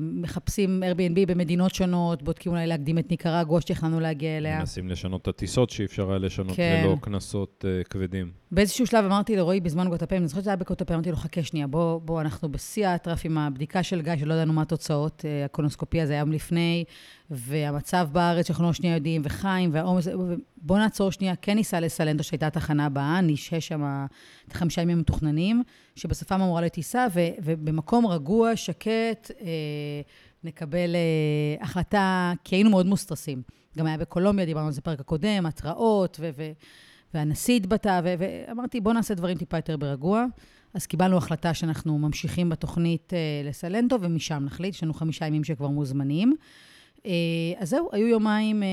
מחפשים 0.00 0.82
Airbnb 0.82 1.26
במדינות 1.26 1.74
שונות, 1.74 2.22
בודקים 2.22 2.52
אולי 2.52 2.66
להקדים 2.66 2.98
את 2.98 3.10
ניקרגואה 3.10 3.60
שתכננו 3.60 4.00
להגיע 4.00 4.36
אליה. 4.36 4.58
מנסים 4.58 4.88
לשנות 4.88 5.22
את 5.22 5.28
הטיסות 5.28 5.70
שאי 5.70 5.84
אפשר 5.84 6.10
היה 6.10 6.18
לשנות 6.18 6.56
כן. 6.56 6.82
ללא 6.84 6.96
קנסות 7.00 7.64
uh, 7.64 7.88
כבדים. 7.88 8.30
באיזשהו 8.56 8.86
שלב 8.86 9.04
אמרתי 9.04 9.36
לרועי 9.36 9.60
בזמן 9.60 9.88
גוטפה, 9.88 10.16
אני 10.16 10.28
זוכרת 10.28 10.42
שזה 10.42 10.50
היה 10.50 10.56
בגוטפה, 10.56 10.94
אמרתי 10.94 11.10
לו, 11.10 11.16
חכה 11.16 11.42
שנייה, 11.42 11.66
בוא, 11.66 12.00
בוא, 12.00 12.20
אנחנו 12.20 12.52
בשיא 12.52 12.88
האטרף 12.88 13.20
עם 13.24 13.38
הבדיקה 13.38 13.82
של 13.82 14.02
גיא, 14.02 14.16
שלא 14.16 14.34
ידענו 14.34 14.52
מה 14.52 14.62
התוצאות, 14.62 15.20
uh, 15.24 15.44
הקולונוסקופיה 15.44 16.06
זה 16.06 16.12
היה 16.12 16.20
יום 16.20 16.32
לפני, 16.32 16.84
והמצב 17.30 18.08
בארץ 18.12 18.46
שאנחנו 18.46 18.64
לא 18.64 18.72
שנייה 18.72 18.94
יודעים, 18.94 19.22
וחיים, 19.24 19.70
והעומס, 19.72 20.08
בוא 20.56 20.78
נעצור 20.78 21.12
שנייה, 21.12 21.36
כן 21.36 21.54
ניסע 21.54 21.80
לסלנדו 21.80 22.24
שהייתה 22.24 22.46
התחנה 22.46 22.86
הבאה, 22.86 23.20
נשהה 23.20 23.60
שם 23.60 24.06
את 24.48 24.52
החמישה 24.52 24.82
ימים 24.82 24.98
המתוכננים, 24.98 25.62
שבסופם 25.96 26.40
אמורה 26.40 26.60
להיות 26.60 26.72
טיסה, 26.72 27.06
ובמקום 27.42 28.06
רגוע, 28.06 28.56
שקט, 28.56 29.30
אה, 29.40 29.46
נקבל 30.44 30.94
אה, 30.94 31.64
החלטה, 31.64 32.32
כי 32.44 32.56
היינו 32.56 32.70
מאוד 32.70 32.86
מוסטרסים. 32.86 33.42
גם 33.78 33.86
היה 33.86 33.98
בקולומביה, 33.98 34.44
דיברנו 34.44 34.66
על 34.66 34.72
זה 34.72 34.80
בפרק 34.80 35.00
הקודם, 35.00 35.46
התראות, 35.46 36.16
ו- 36.20 36.30
ו- 36.36 36.52
והנשיא 37.16 37.56
התבטא, 37.56 38.00
ואמרתי, 38.04 38.80
בוא 38.80 38.92
נעשה 38.92 39.14
דברים 39.14 39.38
טיפה 39.38 39.58
יותר 39.58 39.76
ברגוע. 39.76 40.24
אז 40.74 40.86
קיבלנו 40.86 41.16
החלטה 41.16 41.54
שאנחנו 41.54 41.98
ממשיכים 41.98 42.48
בתוכנית 42.48 43.12
אה, 43.14 43.48
לסלנטו, 43.48 43.96
ומשם 44.00 44.42
נחליט, 44.44 44.74
יש 44.74 44.82
לנו 44.82 44.94
חמישה 44.94 45.26
ימים 45.26 45.44
שכבר 45.44 45.68
מוזמנים. 45.68 46.36
אה, 47.06 47.12
אז 47.58 47.70
זהו, 47.70 47.88
היו 47.92 48.06
יומיים, 48.06 48.62
אה, 48.62 48.68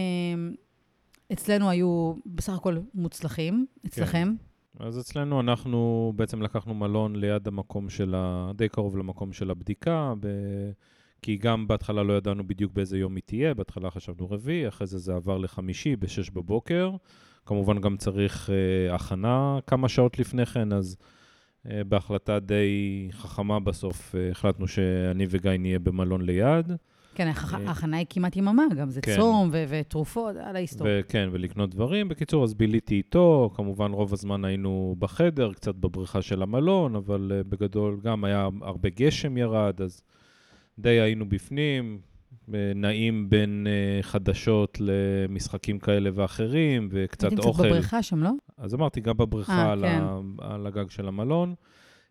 אצלנו 1.33 1.69
היו 1.69 2.13
בסך 2.25 2.53
הכל 2.53 2.77
מוצלחים, 2.93 3.65
אצלכם. 3.85 4.35
אז 4.79 4.99
אצלנו 4.99 5.39
אנחנו 5.39 6.13
בעצם 6.15 6.41
לקחנו 6.41 6.73
מלון 6.73 7.15
ליד 7.15 7.47
המקום 7.47 7.89
של 7.89 8.15
ה... 8.17 8.51
די 8.55 8.69
קרוב 8.69 8.97
למקום 8.97 9.33
של 9.33 9.51
הבדיקה, 9.51 10.13
ב... 10.19 10.27
כי 11.21 11.37
גם 11.37 11.67
בהתחלה 11.67 12.03
לא 12.03 12.13
ידענו 12.13 12.47
בדיוק 12.47 12.73
באיזה 12.73 12.97
יום 12.97 13.15
היא 13.15 13.23
תהיה, 13.25 13.53
בהתחלה 13.53 13.91
חשבנו 13.91 14.29
רביעי, 14.29 14.67
אחרי 14.67 14.87
זה 14.87 14.97
זה 14.97 15.15
עבר 15.15 15.37
לחמישי 15.37 15.95
ב-6 15.95 16.31
בבוקר. 16.33 16.91
כמובן 17.45 17.81
גם 17.81 17.97
צריך 17.97 18.49
אה, 18.49 18.95
הכנה 18.95 19.59
כמה 19.67 19.89
שעות 19.89 20.19
לפני 20.19 20.45
כן, 20.45 20.73
אז 20.73 20.97
אה, 21.69 21.83
בהחלטה 21.83 22.39
די 22.39 23.09
חכמה 23.11 23.59
בסוף 23.59 24.15
אה, 24.15 24.31
החלטנו 24.31 24.67
שאני 24.67 25.25
וגיא 25.29 25.51
נהיה 25.51 25.79
במלון 25.79 26.21
ליד. 26.21 26.71
כן, 27.15 27.31
ההכנה 27.67 27.97
היא 27.97 28.05
כמעט 28.09 28.35
יממה, 28.35 28.63
גם 28.77 28.89
זה 28.89 29.01
כן. 29.01 29.15
צום 29.15 29.49
ו- 29.51 29.63
ותרופות, 29.69 30.35
על 30.35 30.55
ההיסטוריה. 30.55 30.93
וכן, 30.99 31.29
ולקנות 31.31 31.69
דברים. 31.69 32.07
בקיצור, 32.09 32.43
אז 32.43 32.53
ביליתי 32.53 32.95
איתו, 32.95 33.51
כמובן 33.55 33.91
רוב 33.91 34.13
הזמן 34.13 34.45
היינו 34.45 34.95
בחדר, 34.99 35.53
קצת 35.53 35.75
בבריכה 35.75 36.21
של 36.21 36.41
המלון, 36.41 36.95
אבל 36.95 37.31
uh, 37.31 37.47
בגדול 37.49 37.99
גם 38.03 38.23
היה 38.23 38.49
הרבה 38.61 38.89
גשם 38.89 39.37
ירד, 39.37 39.81
אז 39.81 40.01
די 40.79 40.89
היינו 40.89 41.29
בפנים, 41.29 41.99
נעים 42.75 43.29
בין 43.29 43.67
uh, 43.67 44.03
חדשות 44.03 44.77
למשחקים 44.79 45.79
כאלה 45.79 46.09
ואחרים, 46.13 46.89
וקצת 46.91 47.29
הייתם 47.29 47.47
אוכל. 47.47 47.63
קצת 47.63 47.71
בבריכה 47.71 48.03
שם, 48.03 48.23
לא? 48.23 48.31
אז 48.57 48.73
אמרתי, 48.73 49.01
גם 49.01 49.17
בבריכה 49.17 49.65
אה, 49.65 49.71
על, 49.71 49.81
כן. 49.81 50.01
ה, 50.01 50.53
על 50.53 50.67
הגג 50.67 50.89
של 50.89 51.07
המלון, 51.07 51.55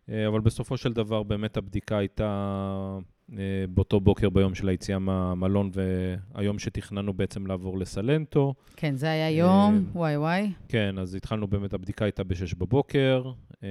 אה, 0.09 0.27
אבל 0.27 0.41
בסופו 0.41 0.77
של 0.77 0.93
דבר 0.93 1.23
באמת 1.23 1.57
הבדיקה 1.57 1.97
הייתה 1.97 2.99
אה, 3.31 3.65
באותו 3.69 3.99
בוקר 3.99 4.29
ביום 4.29 4.55
של 4.55 4.69
היציאה 4.69 4.99
מהמלון, 4.99 5.71
והיום 5.73 6.59
שתכננו 6.59 7.13
בעצם 7.13 7.47
לעבור 7.47 7.77
לסלנטו. 7.77 8.53
כן, 8.75 8.95
זה 8.95 9.11
היה 9.11 9.29
יום, 9.31 9.75
אה, 9.75 9.97
וואי 9.99 10.17
וואי. 10.17 10.51
כן, 10.67 10.95
אז 10.97 11.15
התחלנו 11.15 11.47
באמת, 11.47 11.73
הבדיקה 11.73 12.05
הייתה 12.05 12.23
ב-6 12.23 12.55
בבוקר. 12.57 13.31
אה, 13.63 13.69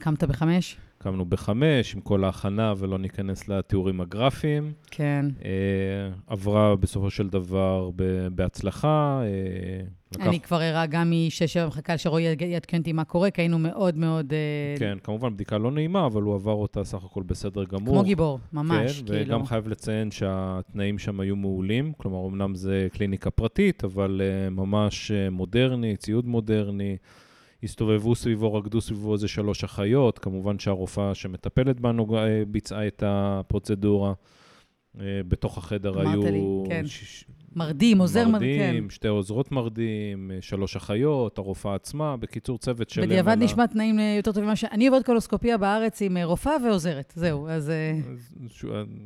קמת 0.00 0.24
בחמש? 0.24 0.76
קמנו 0.98 1.24
ב-5 1.24 1.48
עם 1.94 2.00
כל 2.02 2.24
ההכנה, 2.24 2.74
ולא 2.78 2.98
ניכנס 2.98 3.48
לתיאורים 3.48 4.00
הגרפיים. 4.00 4.72
כן. 4.90 5.26
אה, 5.44 5.50
עברה 6.26 6.76
בסופו 6.76 7.10
של 7.10 7.28
דבר 7.28 7.90
ב- 7.96 8.28
בהצלחה. 8.32 9.20
אה, 9.24 9.86
לקח- 10.14 10.26
אני 10.26 10.40
כבר 10.40 10.56
ערה 10.56 10.86
גם 10.86 11.10
משש-שבע 11.10 11.66
מחכה 11.66 11.98
שרועי 11.98 12.24
יעדכן 12.40 12.78
אותי 12.78 12.92
מה 12.92 13.04
קורה, 13.04 13.30
כי 13.30 13.40
היינו 13.40 13.58
מאוד 13.58 13.96
מאוד... 13.96 14.32
אה, 14.32 14.78
כן, 14.78 14.98
כמובן 15.02 15.34
בדיקה 15.34 15.58
לא 15.58 15.70
נעימה, 15.70 16.06
אבל 16.06 16.22
הוא 16.22 16.34
עבר 16.34 16.52
אותה 16.52 16.84
סך 16.84 17.04
הכל 17.04 17.22
בסדר 17.22 17.64
גמור. 17.64 17.94
כמו 17.94 18.02
גיבור, 18.04 18.38
ממש, 18.52 19.00
כן, 19.00 19.06
כאילו. 19.06 19.26
וגם 19.26 19.46
חייב 19.46 19.68
לציין 19.68 20.10
שהתנאים 20.10 20.98
שם 20.98 21.20
היו 21.20 21.36
מעולים. 21.36 21.92
כלומר, 21.96 22.26
אמנם 22.28 22.54
זה 22.54 22.88
קליניקה 22.92 23.30
פרטית, 23.30 23.84
אבל 23.84 24.20
uh, 24.20 24.50
ממש 24.50 25.10
uh, 25.10 25.30
מודרני, 25.30 25.96
ציוד 25.96 26.26
מודרני. 26.26 26.96
הסתובבו 27.62 28.14
סביבו, 28.14 28.54
רקדו 28.54 28.80
סביבו 28.80 29.12
איזה 29.14 29.28
שלוש 29.28 29.64
אחיות. 29.64 30.18
כמובן 30.18 30.58
שהרופאה 30.58 31.14
שמטפלת 31.14 31.80
בנו 31.80 32.06
uh, 32.06 32.18
ביצעה 32.48 32.86
את 32.86 33.02
הפרוצדורה. 33.06 34.12
Uh, 34.96 34.98
בתוך 35.28 35.58
החדר 35.58 36.00
היו... 36.00 36.22
לי, 36.22 36.42
כן. 36.68 36.86
ש- 36.86 37.24
מרדים, 37.56 37.98
עוזר 37.98 38.28
מרדים. 38.28 38.60
מרדים, 38.60 38.90
שתי 38.90 39.08
עוזרות 39.08 39.52
מרדים, 39.52 40.30
אה, 40.30 40.38
שלוש 40.40 40.76
אחיות, 40.76 41.38
הרופאה 41.38 41.74
עצמה. 41.74 42.16
בקיצור, 42.16 42.58
צוות 42.58 42.90
שלם. 42.90 43.04
בדיעבד 43.04 43.32
על 43.32 43.38
נשמע 43.38 43.66
תנאים 43.66 43.98
אה, 43.98 44.14
יותר 44.16 44.32
טובים 44.32 44.44
ממה 44.44 44.56
ש... 44.56 44.64
אני 44.64 44.86
עובדת 44.86 45.06
קולוסקופיה 45.06 45.58
בארץ 45.58 46.02
עם 46.02 46.16
אה, 46.16 46.24
רופאה 46.24 46.52
ועוזרת, 46.64 47.12
זהו, 47.16 47.48
אז... 47.48 47.72
אז 48.14 48.34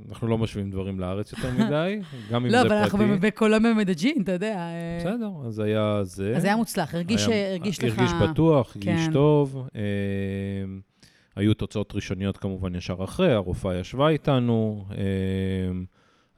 אנחנו 0.08 0.28
לא 0.28 0.38
משווים 0.38 0.70
דברים 0.70 1.00
לארץ 1.00 1.32
יותר 1.32 1.50
מדי, 1.58 2.00
גם 2.30 2.46
אם 2.46 2.52
לא, 2.52 2.60
זה 2.62 2.66
אבל 2.66 2.76
אנחנו 2.76 2.98
פרטי. 2.98 3.16
בקולומיה 3.20 3.74
מדג'ין, 3.74 4.22
אתה 4.22 4.32
יודע. 4.32 4.68
בסדר, 5.00 5.30
אז 5.46 5.58
היה 5.58 6.00
זה. 6.04 6.32
אז 6.36 6.44
היה 6.44 6.56
מוצלח, 6.56 6.94
הרגיש 6.94 7.26
היה- 7.28 7.50
הרגיש 7.50 7.84
לך... 7.84 7.98
הרגיש 7.98 8.12
בטוח, 8.22 8.76
הרגיש 8.76 9.06
כן. 9.06 9.12
טוב. 9.12 9.66
אה, 9.76 9.80
היו 11.36 11.54
תוצאות 11.54 11.94
ראשוניות 11.94 12.36
כמובן 12.36 12.74
ישר 12.74 13.04
אחרי, 13.04 13.32
הרופאה 13.32 13.76
ישבה 13.78 14.08
איתנו. 14.08 14.84
אה, 14.90 14.96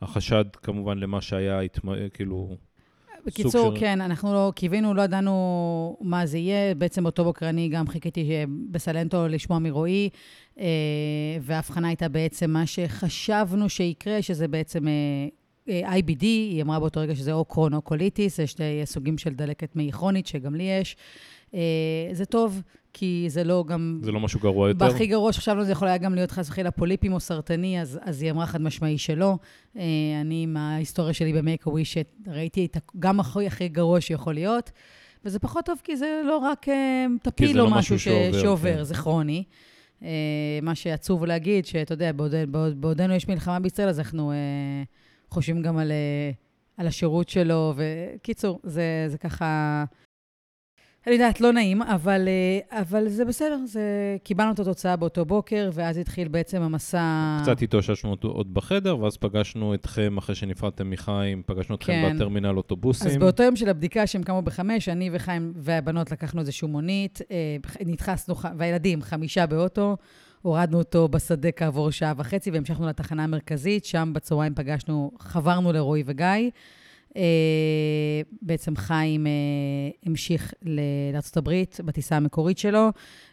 החשד 0.02 0.44
כמובן 0.62 0.98
למה 0.98 1.20
שהיה, 1.20 1.60
כאילו, 2.14 2.56
בקיצור, 3.26 3.74
של- 3.74 3.80
כן, 3.80 4.00
אנחנו 4.00 4.32
לא 4.32 4.52
קיווינו, 4.56 4.94
לא 4.94 5.02
ידענו 5.02 5.96
מה 6.00 6.26
זה 6.26 6.38
יהיה. 6.38 6.74
בעצם 6.74 7.02
באותו 7.02 7.24
בוקר 7.24 7.48
אני 7.48 7.68
גם 7.68 7.88
חיכיתי 7.88 8.30
אה, 8.30 8.44
בסלנטו 8.70 9.28
לשמוע 9.28 9.58
מרועי, 9.58 10.08
אה, 10.60 10.66
וההבחנה 11.40 11.88
הייתה 11.88 12.08
בעצם 12.08 12.50
מה 12.50 12.66
שחשבנו 12.66 13.68
שיקרה, 13.68 14.22
שזה 14.22 14.48
בעצם 14.48 14.88
אה, 14.88 14.92
אה, 15.68 15.98
IBD, 15.98 16.22
היא 16.22 16.62
אמרה 16.62 16.80
באותו 16.80 17.00
רגע 17.00 17.14
שזה 17.14 17.32
או 17.32 17.44
קרון 17.44 17.74
או 17.74 17.82
קוליטיס, 17.82 18.36
זה 18.36 18.46
שתי 18.46 18.62
סוגים 18.84 19.18
של 19.18 19.30
דלקת 19.34 19.76
מעי 19.76 19.92
כרונית, 19.92 20.26
שגם 20.26 20.54
לי 20.54 20.62
יש. 20.80 20.96
אה, 21.54 22.08
זה 22.12 22.24
טוב, 22.24 22.62
כי 22.92 23.24
זה 23.28 23.44
לא 23.44 23.64
גם... 23.68 24.00
זה 24.02 24.12
לא 24.12 24.20
משהו 24.20 24.40
גרוע 24.40 24.68
יותר. 24.68 24.78
בהכי 24.78 25.06
גרוע 25.06 25.32
שחשבנו, 25.32 25.64
זה 25.64 25.72
יכול 25.72 25.88
היה 25.88 25.98
גם 25.98 26.14
להיות 26.14 26.30
חס 26.30 26.48
וחלילה 26.48 26.70
פוליפים 26.70 27.12
או 27.12 27.20
סרטני, 27.20 27.80
אז, 27.80 27.98
אז 28.02 28.22
היא 28.22 28.30
אמרה 28.30 28.46
חד 28.46 28.62
משמעי 28.62 28.98
שלא. 28.98 29.36
אה, 29.76 29.82
אני, 30.20 30.42
עם 30.42 30.56
ההיסטוריה 30.56 31.12
שלי 31.12 31.32
ב 31.32 31.66
Make-A-Wish, 31.66 31.98
ראיתי 32.26 32.64
את 32.64 32.76
גם 32.98 33.20
הכי 33.20 33.46
הכי 33.46 33.68
גרוע 33.68 34.00
שיכול 34.00 34.34
להיות, 34.34 34.70
וזה 35.24 35.38
פחות 35.38 35.64
טוב 35.66 35.80
כי 35.84 35.96
זה 35.96 36.22
לא 36.24 36.38
רק 36.38 36.68
אה, 36.68 37.06
טפיל 37.22 37.56
לא 37.56 37.62
או 37.62 37.70
משהו 37.70 37.78
משהו 37.78 37.98
ש- 37.98 38.04
שעובר, 38.04 38.40
שעובר, 38.42 38.76
כן. 38.76 38.84
זה 38.84 38.94
כרוני. 38.94 39.44
מה 40.62 40.74
שעצוב 40.74 41.24
להגיד, 41.24 41.66
שאתה 41.66 41.94
יודע, 41.94 42.12
בעוד, 42.12 42.34
בעוד, 42.48 42.80
בעודנו 42.80 43.14
יש 43.14 43.28
מלחמה 43.28 43.60
בישראל, 43.60 43.88
אז 43.88 43.98
אנחנו 43.98 44.32
חושבים 45.30 45.62
גם 45.62 45.78
על, 45.78 45.92
על 46.76 46.86
השירות 46.86 47.28
שלו, 47.28 47.74
וקיצור, 47.76 48.60
זה, 48.62 49.04
זה 49.08 49.18
ככה... 49.18 49.84
אני 51.06 51.14
יודעת, 51.14 51.40
לא 51.40 51.52
נעים, 51.52 51.82
אבל, 51.82 52.28
אה, 52.28 52.80
אבל 52.80 53.08
זה 53.08 53.24
בסדר, 53.24 53.58
זה... 53.66 53.80
קיבלנו 54.24 54.52
את 54.52 54.60
התוצאה 54.60 54.96
באותו 54.96 55.24
בוקר, 55.24 55.70
ואז 55.72 55.98
התחיל 55.98 56.28
בעצם 56.28 56.62
המסע... 56.62 57.38
קצת 57.42 57.62
התאוששנו 57.62 58.16
עוד- 58.22 58.54
בחדר, 58.54 58.98
ואז 58.98 59.16
פגשנו 59.16 59.74
אתכם, 59.74 60.16
אחרי 60.18 60.34
שנפרדתם 60.34 60.90
מחיים, 60.90 61.42
פגשנו 61.46 61.74
אתכם 61.74 61.92
כן. 61.92 62.16
בטרמינל 62.16 62.56
אוטובוסים. 62.56 63.10
אז 63.10 63.16
באותו 63.16 63.42
יום 63.42 63.56
של 63.56 63.68
הבדיקה, 63.68 64.06
שהם 64.06 64.22
קמו 64.22 64.42
בחמש, 64.42 64.88
אני 64.88 65.10
וחיים 65.12 65.52
והבנות 65.56 66.12
לקחנו 66.12 66.40
איזושהי 66.40 66.68
מונית, 66.68 67.20
אה, 67.30 67.56
נדחסנו, 67.86 68.34
והילדים, 68.58 69.02
חמישה 69.02 69.46
באוטו, 69.46 69.96
הורדנו 70.42 70.78
אותו 70.78 71.08
בשדה 71.08 71.52
כעבור 71.52 71.90
שעה 71.90 72.12
וחצי, 72.16 72.50
והמשכנו 72.50 72.86
לתחנה 72.86 73.24
המרכזית, 73.24 73.84
שם 73.84 74.10
בצהריים 74.14 74.54
פגשנו, 74.54 75.10
חברנו 75.18 75.72
לרועי 75.72 76.02
וגיא. 76.06 76.50
אה, 77.16 77.22
בעצם 78.42 78.76
חיים 78.76 79.26
אה, 79.26 79.32
המשיך 80.06 80.54
לארה"ב 80.62 81.50
בטיסה 81.84 82.16
המקורית 82.16 82.58
שלו, 82.58 82.88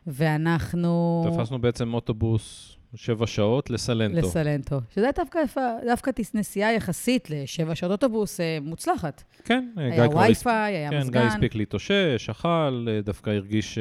ואנחנו... 0.07 1.23
תפסנו 1.33 1.61
בעצם 1.61 1.93
אוטובוס 1.93 2.75
שבע 2.95 3.27
שעות 3.27 3.69
לסלנטו. 3.69 4.27
לסלנטו. 4.27 4.79
שזה 4.95 5.09
דווקא, 5.15 5.39
דווקא 5.85 6.11
נסיעה 6.33 6.73
יחסית 6.73 7.29
לשבע 7.29 7.75
שעות 7.75 7.91
אוטובוס 7.91 8.39
אה, 8.39 8.57
מוצלחת. 8.61 9.23
כן, 9.43 9.69
גיא 9.75 9.83
היה 9.83 10.09
כבר 10.09 10.21
הספיק- 10.21 10.27
וי-פיי, 10.47 10.75
היה 10.75 10.89
כן, 10.89 10.99
מזגן. 10.99 11.19
גיא 11.19 11.27
הספיק 11.27 11.55
להתאושש, 11.55 12.29
אכל, 12.29 12.87
דווקא 13.03 13.29
הרגיש 13.29 13.77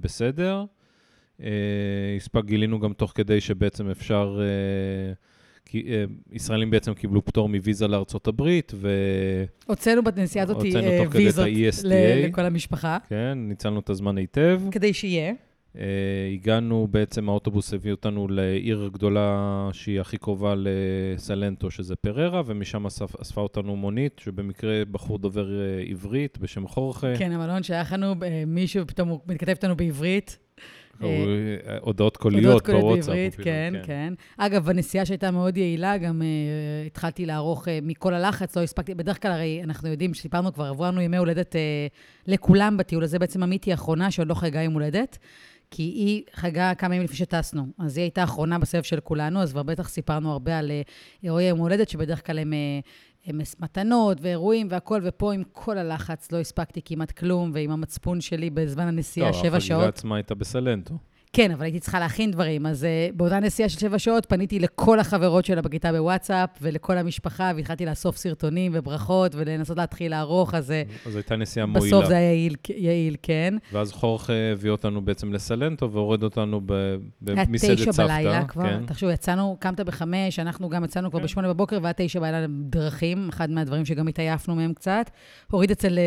בסדר. 0.00 0.64
הספק, 2.16 2.44
גילינו 2.44 2.80
גם 2.80 2.92
תוך 2.92 3.12
כדי 3.14 3.40
שבעצם 3.40 3.90
אפשר, 3.90 4.40
אה, 4.40 5.12
כי, 5.70 5.84
אה, 5.88 6.04
ישראלים 6.32 6.70
בעצם 6.70 6.94
קיבלו 6.94 7.24
פטור 7.24 7.48
מוויזה 7.48 7.88
לארצות 7.88 8.26
הברית, 8.26 8.72
הוצאנו 9.66 10.04
בנסיעה 10.04 10.44
הזאת 10.44 10.64
אה, 10.64 11.02
ויזות. 11.10 11.46
ל- 11.84 12.24
לכל 12.26 12.44
המשפחה, 12.44 12.98
וכן, 13.06 13.38
ניצלנו 13.48 13.80
את 13.80 13.90
הזמן 13.90 14.18
היטב. 14.18 14.62
כדי 14.70 14.92
שיהיה. 14.92 15.32
אה, 15.78 15.84
הגענו, 16.34 16.88
בעצם 16.90 17.28
האוטובוס 17.28 17.74
הביא 17.74 17.90
אותנו 17.92 18.28
לעיר 18.28 18.90
גדולה 18.92 19.38
שהיא 19.72 20.00
הכי 20.00 20.18
קרובה 20.18 20.54
לסלנטו, 20.56 21.70
שזה 21.70 21.96
פררה, 21.96 22.42
ומשם 22.46 22.86
אסף, 22.86 23.20
אספה 23.20 23.40
אותנו 23.40 23.76
מונית, 23.76 24.20
שבמקרה 24.24 24.84
בחור 24.90 25.18
דובר 25.18 25.60
אה, 25.60 25.82
עברית 25.90 26.38
בשם 26.38 26.66
חורכה. 26.66 27.16
כן, 27.18 27.32
המלון 27.32 27.62
שייך 27.62 27.92
לנו, 27.92 28.14
אה, 28.22 28.44
מישהו 28.46 28.86
פתאום 28.86 29.18
מתכתב 29.28 29.48
איתנו 29.48 29.76
בעברית. 29.76 30.38
אה, 31.02 31.08
אה, 31.08 31.78
הודעות 31.80 32.16
קוליות 32.16 32.44
הודעות 32.44 32.66
קוליות 32.66 32.82
בוואטסאפ. 32.82 33.08
בעברית, 33.08 33.32
אפילו, 33.32 33.44
כן, 33.44 33.72
כן. 33.84 34.14
אגב, 34.36 34.64
בנסיעה 34.64 35.06
שהייתה 35.06 35.30
מאוד 35.30 35.56
יעילה, 35.56 35.98
גם 35.98 36.22
uh, 36.22 36.86
התחלתי 36.86 37.26
לערוך 37.26 37.68
מכל 37.82 38.14
הלחץ, 38.14 38.56
לא 38.56 38.62
הספקתי, 38.62 38.94
בדרך 38.94 39.22
כלל 39.22 39.32
הרי 39.32 39.60
אנחנו 39.64 39.88
יודעים, 39.88 40.14
סיפרנו 40.14 40.52
כבר, 40.52 40.64
עברו 40.64 40.84
לנו 40.84 41.00
ימי 41.00 41.16
הולדת 41.16 41.56
לכולם 42.26 42.76
בטיול 42.76 43.04
הזה, 43.04 43.18
בעצם 43.18 43.42
עמית 43.42 43.64
היא 43.64 43.72
האחרונה 43.72 44.10
שעוד 44.10 44.28
לא 44.28 44.34
חגגה 44.34 44.62
יום 44.62 44.74
הולדת, 44.74 45.18
כי 45.70 45.82
היא 45.82 46.22
חגגה 46.34 46.74
כמה 46.74 46.94
ימים 46.94 47.04
לפני 47.04 47.16
שטסנו. 47.16 47.66
אז 47.78 47.96
היא 47.96 48.02
הייתה 48.02 48.20
האחרונה 48.20 48.58
בסבב 48.58 48.82
של 48.82 49.00
כולנו, 49.00 49.42
אז 49.42 49.52
כבר 49.52 49.62
בטח 49.62 49.88
סיפרנו 49.88 50.32
הרבה 50.32 50.58
על 50.58 50.70
אירועי 51.24 51.44
יום 51.44 51.58
הולדת, 51.58 51.88
שבדרך 51.88 52.26
כלל 52.26 52.38
הם... 52.38 52.52
מתנות 53.32 54.18
ואירועים 54.20 54.66
והכול, 54.70 55.00
ופה 55.04 55.34
עם 55.34 55.42
כל 55.52 55.78
הלחץ 55.78 56.32
לא 56.32 56.38
הספקתי 56.38 56.80
כמעט 56.84 57.10
כלום, 57.10 57.50
ועם 57.54 57.70
המצפון 57.70 58.20
שלי 58.20 58.50
בזמן 58.50 58.86
הנסיעה, 58.86 59.26
לא, 59.28 59.32
שבע 59.32 59.46
החגיגה 59.46 59.60
שעות. 59.60 59.84
עצמה 59.84 60.16
הייתה 60.16 60.34
בסלנטו. 60.34 60.94
כן, 61.32 61.50
אבל 61.50 61.62
הייתי 61.62 61.80
צריכה 61.80 62.00
להכין 62.00 62.30
דברים. 62.30 62.66
אז 62.66 62.84
uh, 62.84 63.16
באותה 63.16 63.40
נסיעה 63.40 63.68
של 63.68 63.78
שבע 63.78 63.98
שעות 63.98 64.26
פניתי 64.26 64.58
לכל 64.58 65.00
החברות 65.00 65.44
שלה 65.44 65.62
בכיתה 65.62 65.92
בוואטסאפ, 65.92 66.50
ולכל 66.62 66.98
המשפחה, 66.98 67.52
והתחלתי 67.56 67.86
לאסוף 67.86 68.16
סרטונים 68.16 68.72
וברכות, 68.74 69.34
ולנסות 69.34 69.76
להתחיל 69.76 70.10
לערוך, 70.10 70.54
אז... 70.54 70.70
אה, 70.70 70.82
אז 71.06 71.16
הייתה 71.16 71.36
נסיעה 71.36 71.66
מועילה. 71.66 71.86
בסוף 71.86 72.06
זה 72.08 72.16
היה 72.16 72.32
יעיל, 72.32 72.54
יעיל 72.68 73.16
כן. 73.22 73.54
ואז 73.72 73.92
חורכה 73.92 74.32
הביא 74.52 74.70
אותנו 74.70 75.02
בעצם 75.02 75.32
לסלנטו, 75.32 75.92
והוריד 75.92 76.22
אותנו 76.22 76.60
במסעדת 77.20 77.58
סבתא. 77.58 77.66
היה 77.66 77.76
תשע 77.76 77.92
בלילה 77.92 78.44
כבר. 78.44 78.62
כן. 78.62 78.86
תחשבו, 78.86 79.10
יצאנו, 79.10 79.56
קמת 79.60 79.80
בחמש, 79.80 80.38
אנחנו 80.38 80.68
גם 80.68 80.84
יצאנו 80.84 81.10
כבר 81.10 81.18
כן. 81.18 81.24
בשמונה 81.24 81.48
בבוקר, 81.48 81.78
והיה 81.82 81.92
תשע 81.96 82.20
בלילה 82.20 82.46
דרכים, 82.48 83.28
אחד 83.28 83.50
מהדברים 83.50 83.84
שגם 83.84 84.08
התעייפנו 84.08 84.54
מהם 84.54 84.72
קצת. 84.72 85.10
הוריד 85.50 85.70
אצל... 85.70 85.98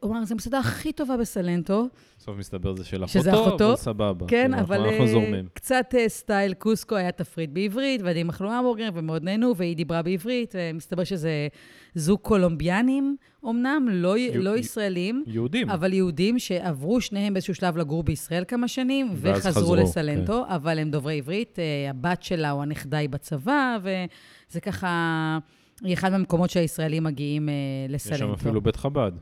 הוא 0.00 0.12
אמר, 0.12 0.24
זו 0.24 0.34
המסעדה 0.34 0.58
הכי 0.58 0.92
טובה 0.92 1.16
בסלנטו. 1.16 1.86
בסוף 2.18 2.38
מסתבר 2.38 2.76
זה 2.76 2.84
של 2.84 3.04
אחותו, 3.04 3.20
שזה 3.20 3.32
אחותו, 3.34 3.66
אבל 3.68 3.76
סבבה. 3.76 4.26
כן, 4.28 4.54
אבל 4.66 4.80
אנחנו 4.80 5.00
אה, 5.00 5.06
זורמים. 5.06 5.48
קצת 5.52 5.94
אה, 5.98 6.08
סטייל 6.08 6.54
קוסקו 6.54 6.96
היה 6.96 7.12
תפריט 7.12 7.50
בעברית, 7.52 8.00
ועדים 8.02 8.28
אכלו 8.28 8.52
המבורגר 8.52 8.88
ומאוד 8.94 9.24
נהנו, 9.24 9.56
והיא 9.56 9.76
דיברה 9.76 10.02
בעברית, 10.02 10.54
ומסתבר 10.58 11.04
שזה 11.04 11.48
זוג 11.94 12.20
קולומביאנים, 12.20 13.16
אמנם 13.44 13.88
לא, 13.90 14.18
י... 14.18 14.38
לא 14.38 14.58
ישראלים, 14.58 15.24
יהודים. 15.26 15.70
אבל 15.70 15.92
יהודים 15.92 16.38
שעברו 16.38 17.00
שניהם 17.00 17.32
באיזשהו 17.32 17.54
שלב 17.54 17.76
לגור 17.76 18.02
בישראל 18.02 18.44
כמה 18.48 18.68
שנים, 18.68 19.10
וחזרו 19.14 19.52
חזרו, 19.52 19.76
לסלנטו, 19.76 20.44
כן. 20.48 20.54
אבל 20.54 20.78
הם 20.78 20.90
דוברי 20.90 21.18
עברית, 21.18 21.58
אה, 21.58 21.90
הבת 21.90 22.22
שלה 22.22 22.52
או 22.52 22.62
הנכדה 22.62 22.98
היא 22.98 23.08
בצבא, 23.08 23.78
וזה 23.82 24.60
ככה... 24.60 25.38
היא 25.82 25.94
אחד 25.94 26.12
מהמקומות 26.12 26.50
שהישראלים 26.50 27.04
מגיעים 27.04 27.48
לסלנטו. 27.88 28.14
יש 28.14 28.20
שם 28.20 28.32
אפילו 28.32 28.60
בית 28.60 28.76
חב"ד. 28.76 29.12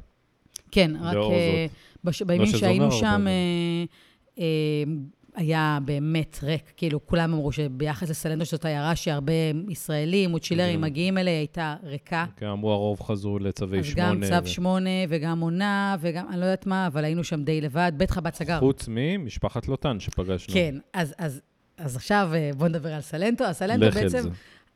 כן, 0.71 0.91
רק... 1.01 1.17
בש... 2.05 2.23
לא 2.23 2.29
בימים 2.29 2.47
שהיינו 2.47 2.93
שם, 2.93 3.27
אה, 3.27 3.85
אה, 4.39 4.45
היה 5.35 5.79
באמת 5.85 6.39
ריק. 6.43 6.73
כאילו, 6.77 7.07
כולם 7.07 7.33
אמרו 7.33 7.53
שביחס 7.53 8.11
לסלנדו, 8.11 8.47
שזאת 8.47 8.65
עיירה 8.65 8.97
שהרבה 8.97 9.33
ישראלים, 9.69 10.35
וצ'ילרים 10.35 10.81
מגיעים 10.81 11.19
אליה, 11.19 11.39
הייתה 11.39 11.77
ריקה. 11.83 12.25
כן, 12.37 12.47
אמרו, 12.47 12.73
הרוב 12.73 13.01
חזרו 13.01 13.39
לצווי 13.39 13.85
שמונה. 13.85 14.11
אז 14.27 14.31
גם 14.31 14.43
צו 14.43 14.49
שמונה, 14.49 14.91
וגם 15.09 15.41
עונה, 15.41 15.97
וגם, 16.01 16.29
אני 16.29 16.41
לא 16.41 16.45
יודעת 16.45 16.67
מה, 16.67 16.87
אבל 16.87 17.05
היינו 17.05 17.25
שם 17.25 17.45
די 17.45 17.61
לבד. 17.61 17.93
בית 17.97 18.11
חב"ד 18.11 18.35
סגר. 18.35 18.59
חוץ 18.59 18.89
ממשפחת 18.89 19.69
לוטן 19.69 20.01
שפגשנו. 20.01 20.55
כן, 20.55 20.75
אז, 20.93 21.15
אז, 21.19 21.41
אז 21.79 21.97
עכשיו 21.97 22.31
אה, 22.35 22.51
בואו 22.57 22.69
נדבר 22.69 22.93
על 22.95 23.01
סלנטו. 23.01 23.45
הסלנטו 23.45 24.01
בעצם... 24.01 24.29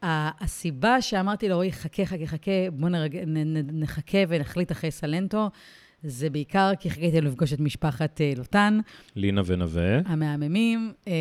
הסיבה 0.03 1.03
שאמרתי 1.03 1.49
לו, 1.49 1.55
רועי, 1.55 1.73
חכה, 1.73 2.07
חכה, 2.07 2.27
חכה, 2.27 2.51
בואו 2.73 2.93
נחכה 3.73 4.19
ונחליט 4.29 4.73
אחרי 4.73 4.91
סלנטו, 4.91 5.51
זה 6.03 6.31
בעיקר 6.31 6.71
כי 6.81 6.91
חיכיתי 6.91 7.21
לפגוש 7.21 7.53
את 7.53 7.61
משפחת 7.61 8.21
אה, 8.21 8.33
לוטן. 8.37 8.79
לינה 9.17 9.43
ונווה. 9.47 9.99
המהממים, 10.07 10.93
אה, 11.09 11.13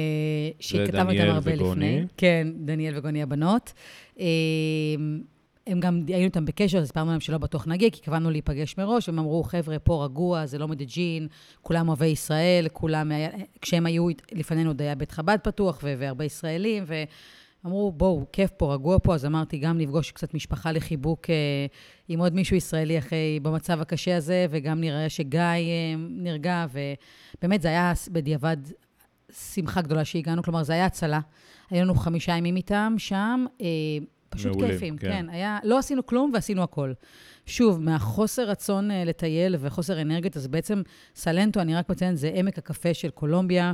שכתבנו 0.60 1.10
איתם 1.10 1.30
הרבה 1.30 1.52
וגוני. 1.54 1.96
לפני. 1.96 2.08
כן, 2.18 2.48
דניאל 2.56 2.98
וגוני 2.98 3.24
הבנות. 3.24 3.74
אה, 4.20 4.26
הם 5.68 5.80
גם, 5.80 6.02
היינו 6.08 6.26
איתם 6.26 6.46
בקשר, 6.46 6.78
אז 6.78 6.84
הסברנו 6.84 7.12
להם 7.12 7.20
שלא 7.20 7.38
בטוח 7.38 7.68
נגיע, 7.68 7.90
כי 7.90 8.02
קבענו 8.02 8.32
להיפגש 8.32 8.78
מראש, 8.78 9.10
והם 9.10 9.20
אמרו, 9.20 9.44
חבר'ה, 9.44 9.80
פה 9.80 10.06
רגוע, 10.06 10.46
זה 10.46 10.58
לא 10.58 10.68
מדג'ין, 10.68 11.28
כולם 11.62 11.88
אוהבי 11.88 12.06
ישראל, 12.06 12.68
כולם, 12.74 13.12
כשהם 13.62 13.86
היו 13.86 14.08
לפנינו 14.32 14.70
עוד 14.70 14.82
היה 14.82 14.96
בית 14.96 15.12
חב"ד 15.12 15.38
פתוח, 15.44 15.80
והרבה 15.84 16.26
ישראלים, 16.26 16.84
ו... 16.88 16.94
אמרו, 17.66 17.92
בואו, 17.92 18.26
כיף 18.32 18.52
פה, 18.52 18.74
רגוע 18.74 18.98
פה, 19.04 19.16
אז 19.16 19.26
אמרתי, 19.26 19.58
גם 19.58 19.80
לפגוש 19.80 20.12
קצת 20.12 20.34
משפחה 20.34 20.72
לחיבוק 20.72 21.30
אה, 21.30 21.36
עם 22.08 22.20
עוד 22.20 22.36
מישהו 22.36 22.56
ישראלי 22.56 22.98
אחרי, 22.98 23.40
במצב 23.42 23.82
הקשה 23.82 24.18
הזה, 24.18 24.46
וגם 24.50 24.82
נראה 24.82 25.10
שגיא 25.10 25.40
אה, 25.40 25.96
נרגע, 25.98 26.66
ובאמת 26.72 27.62
זה 27.62 27.68
היה 27.68 27.94
בדיעבד 28.12 28.58
שמחה 29.32 29.82
גדולה 29.82 30.06
שהגענו, 30.06 30.44
כלומר, 30.44 30.64
זה 30.64 30.74
היה 30.74 30.86
הצלה. 30.86 31.20
היו 31.70 31.84
לנו 31.84 31.96
חמישה 31.96 32.32
ימים 32.32 32.56
איתם 32.56 32.96
שם, 32.98 33.46
אה, 33.62 33.68
פשוט 34.30 34.56
מעולים, 34.56 34.72
כיפים, 34.72 34.98
כן. 34.98 35.08
כן. 35.10 35.30
היה, 35.30 35.60
לא 35.64 35.78
עשינו 35.78 36.06
כלום 36.06 36.32
ועשינו 36.34 36.64
הכל. 36.64 36.94
שוב, 37.46 37.82
מהחוסר 37.82 38.50
רצון 38.50 38.92
אה, 38.92 39.04
לטייל 39.06 39.56
וחוסר 39.60 40.02
אנרגיות, 40.02 40.38
אז 40.38 40.48
בעצם 40.48 40.82
סלנטו, 41.16 41.60
אני 41.60 41.76
רק 41.76 41.90
מציינת, 41.90 42.18
זה 42.18 42.32
עמק 42.34 42.58
הקפה 42.58 42.94
של 42.94 43.10
קולומביה. 43.10 43.74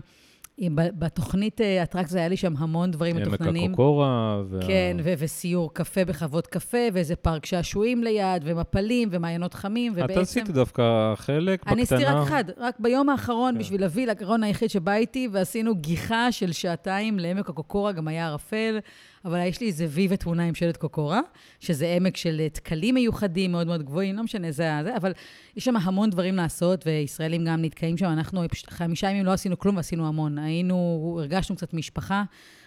בתוכנית 0.75 1.61
אה, 1.61 1.83
אטרקציה 1.83 2.19
היה 2.19 2.27
לי 2.27 2.37
שם 2.37 2.53
המון 2.57 2.91
דברים 2.91 3.15
מתוכננים. 3.15 3.63
עמק 3.63 3.73
הקוקורה. 3.73 4.41
וה... 4.49 4.67
כן, 4.67 4.97
ו- 5.03 5.13
וסיור 5.17 5.73
קפה 5.73 6.05
בחוות 6.05 6.47
קפה, 6.47 6.77
ואיזה 6.93 7.15
פארק 7.15 7.45
שעשועים 7.45 8.03
ליד, 8.03 8.41
ומפלים, 8.45 9.09
ומעיינות 9.11 9.53
חמים, 9.53 9.93
ובעצם... 9.95 10.13
את 10.13 10.17
עשית 10.17 10.49
דווקא 10.49 11.13
חלק 11.15 11.59
בקטנה. 11.59 11.73
אני 11.73 11.81
עשיתי 11.81 12.03
רק 12.03 12.27
אחד, 12.27 12.43
רק 12.57 12.75
ביום 12.79 13.09
האחרון, 13.09 13.53
כן. 13.53 13.59
בשביל 13.59 13.81
להביא 13.81 14.07
לקרון 14.07 14.43
היחיד 14.43 14.69
שבא 14.69 14.93
איתי, 14.93 15.27
ועשינו 15.31 15.75
גיחה 15.75 16.31
של 16.31 16.51
שעתיים 16.51 17.19
לעמק 17.19 17.49
הקוקורה, 17.49 17.91
גם 17.91 18.07
היה 18.07 18.27
ערפל. 18.27 18.79
אבל 19.25 19.39
יש 19.45 19.61
לי 19.61 19.67
איזה 19.67 19.85
וי 19.89 20.07
ותמונה 20.09 20.43
עם 20.43 20.55
שלט 20.55 20.77
קוקורה, 20.77 21.21
שזה 21.59 21.93
עמק 21.95 22.17
של 22.17 22.47
תקלים 22.53 22.95
מיוחדים 22.95 23.51
מאוד 23.51 23.67
מאוד 23.67 23.83
גבוהים, 23.83 24.15
לא 24.15 24.23
משנה, 24.23 24.51
זה 24.51 24.79
זה, 24.83 24.97
אבל 24.97 25.11
יש 25.55 25.65
שם 25.65 25.75
המון 25.77 26.09
דברים 26.09 26.35
לעשות, 26.35 26.83
וישראלים 26.87 27.45
גם 27.45 27.61
נתקעים 27.61 27.97
שם. 27.97 28.05
אנחנו 28.05 28.43
חמישה 28.69 29.09
ימים 29.09 29.25
לא 29.25 29.31
עשינו 29.31 29.59
כלום 29.59 29.77
ועשינו 29.77 30.07
המון. 30.07 30.37
היינו, 30.37 31.17
הרגשנו 31.19 31.55
קצת 31.55 31.73
משפחה. 31.73 32.23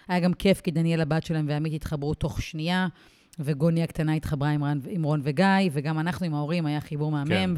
היה 0.09 0.21
גם 0.21 0.35
כיף, 0.35 0.61
כי 0.61 0.71
דניאל 0.71 1.01
הבת 1.01 1.27
שלהם 1.27 1.47
ועמית 1.49 1.73
התחברו 1.73 2.15
תוך 2.15 2.43
שנייה. 2.43 2.87
וגוני 3.39 3.83
הקטנה 3.83 4.13
התחברה 4.13 4.51
עם, 4.51 4.65
רן, 4.65 4.79
עם 4.89 5.03
רון 5.03 5.21
וגיא, 5.25 5.47
וגם 5.73 5.99
אנחנו 5.99 6.27
עם 6.27 6.35
ההורים, 6.35 6.67
היה 6.67 6.81
חיבור 6.81 7.11
מהמם, 7.11 7.29
כן. 7.29 7.51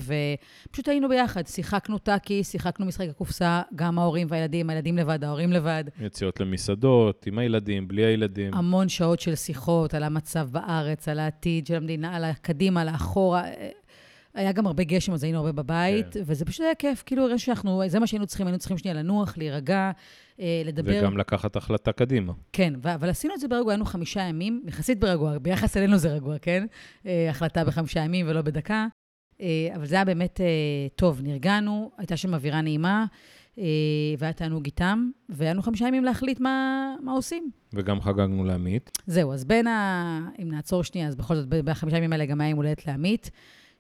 ופשוט 0.68 0.88
היינו 0.88 1.08
ביחד. 1.08 1.46
שיחקנו 1.46 1.98
טאקי, 1.98 2.44
שיחקנו 2.44 2.86
משחק 2.86 3.08
הקופסה, 3.08 3.62
גם 3.74 3.98
ההורים 3.98 4.26
והילדים, 4.30 4.70
הילדים 4.70 4.96
לבד, 4.96 5.24
ההורים 5.24 5.52
לבד. 5.52 5.84
יציאות 6.00 6.40
למסעדות, 6.40 7.26
עם 7.26 7.38
הילדים, 7.38 7.88
בלי 7.88 8.04
הילדים. 8.04 8.54
המון 8.54 8.88
שעות 8.88 9.20
של 9.20 9.34
שיחות 9.34 9.94
על 9.94 10.02
המצב 10.02 10.48
בארץ, 10.52 11.08
על 11.08 11.18
העתיד 11.18 11.66
של 11.66 11.74
המדינה, 11.74 12.16
על 12.16 12.24
הקדימה, 12.24 12.80
על 12.80 12.88
האחורה. 12.88 13.42
היה 14.34 14.52
גם 14.52 14.66
הרבה 14.66 14.84
גשם, 14.84 15.12
אז 15.12 15.24
היינו 15.24 15.38
הרבה 15.38 15.52
בבית, 15.52 16.06
כן. 16.14 16.20
וזה 16.26 16.44
פשוט 16.44 16.60
היה 16.60 16.74
כיף. 16.74 17.02
כאילו, 17.06 17.22
הרגשנו 17.22 17.38
שאנחנו, 17.38 17.82
זה 17.86 17.98
מה 17.98 18.06
שהיינו 18.06 18.26
צריכים, 18.26 18.46
היינו 18.46 18.58
צריכים 18.58 18.78
שנייה 18.78 18.94
לנוח, 18.94 19.38
להירגע, 19.38 19.90
אה, 20.40 20.62
לדבר. 20.64 20.98
וגם 21.00 21.18
לקחת 21.18 21.56
החלטה 21.56 21.92
קדימה. 21.92 22.32
כן, 22.52 22.74
ו- 22.82 22.94
אבל 22.94 23.08
עשינו 23.08 23.34
את 23.34 23.40
זה 23.40 23.48
ברגוע, 23.48 23.72
היינו 23.72 23.84
חמישה 23.84 24.20
ימים, 24.20 24.62
יחסית 24.66 25.00
ברגוע, 25.00 25.38
ביחס 25.38 25.76
אלינו 25.76 25.98
זה 25.98 26.08
רגוע, 26.08 26.38
כן? 26.38 26.66
אה, 27.06 27.30
החלטה 27.30 27.64
בחמישה 27.64 28.00
ימים 28.00 28.26
ולא 28.28 28.42
בדקה. 28.42 28.86
אה, 29.40 29.46
אבל 29.74 29.86
זה 29.86 29.94
היה 29.94 30.04
באמת 30.04 30.40
טוב, 30.96 31.20
נרגענו, 31.22 31.90
הייתה 31.98 32.16
שם 32.16 32.34
אווירה 32.34 32.60
נעימה. 32.60 33.06
והיה 34.18 34.32
תענוג 34.32 34.64
איתם, 34.64 35.10
והיה 35.28 35.52
לנו 35.52 35.62
חמישה 35.62 35.88
ימים 35.88 36.04
להחליט 36.04 36.40
מה, 36.40 36.94
מה 37.02 37.12
עושים. 37.12 37.50
וגם 37.72 38.00
חגגנו 38.00 38.44
לעמית. 38.44 38.90
זהו, 39.06 39.32
אז 39.32 39.44
בין 39.44 39.66
ה... 39.66 40.20
אם 40.42 40.48
נעצור 40.50 40.84
שנייה, 40.84 41.08
אז 41.08 41.14
בכל 41.14 41.34
זאת, 41.34 41.48
בחמישה 41.48 41.96
ימים 41.96 42.12
האלה 42.12 42.26
גם 42.26 42.40
היה 42.40 42.50
יום 42.50 42.56
הולדת 42.56 42.86
לעמית. 42.86 43.30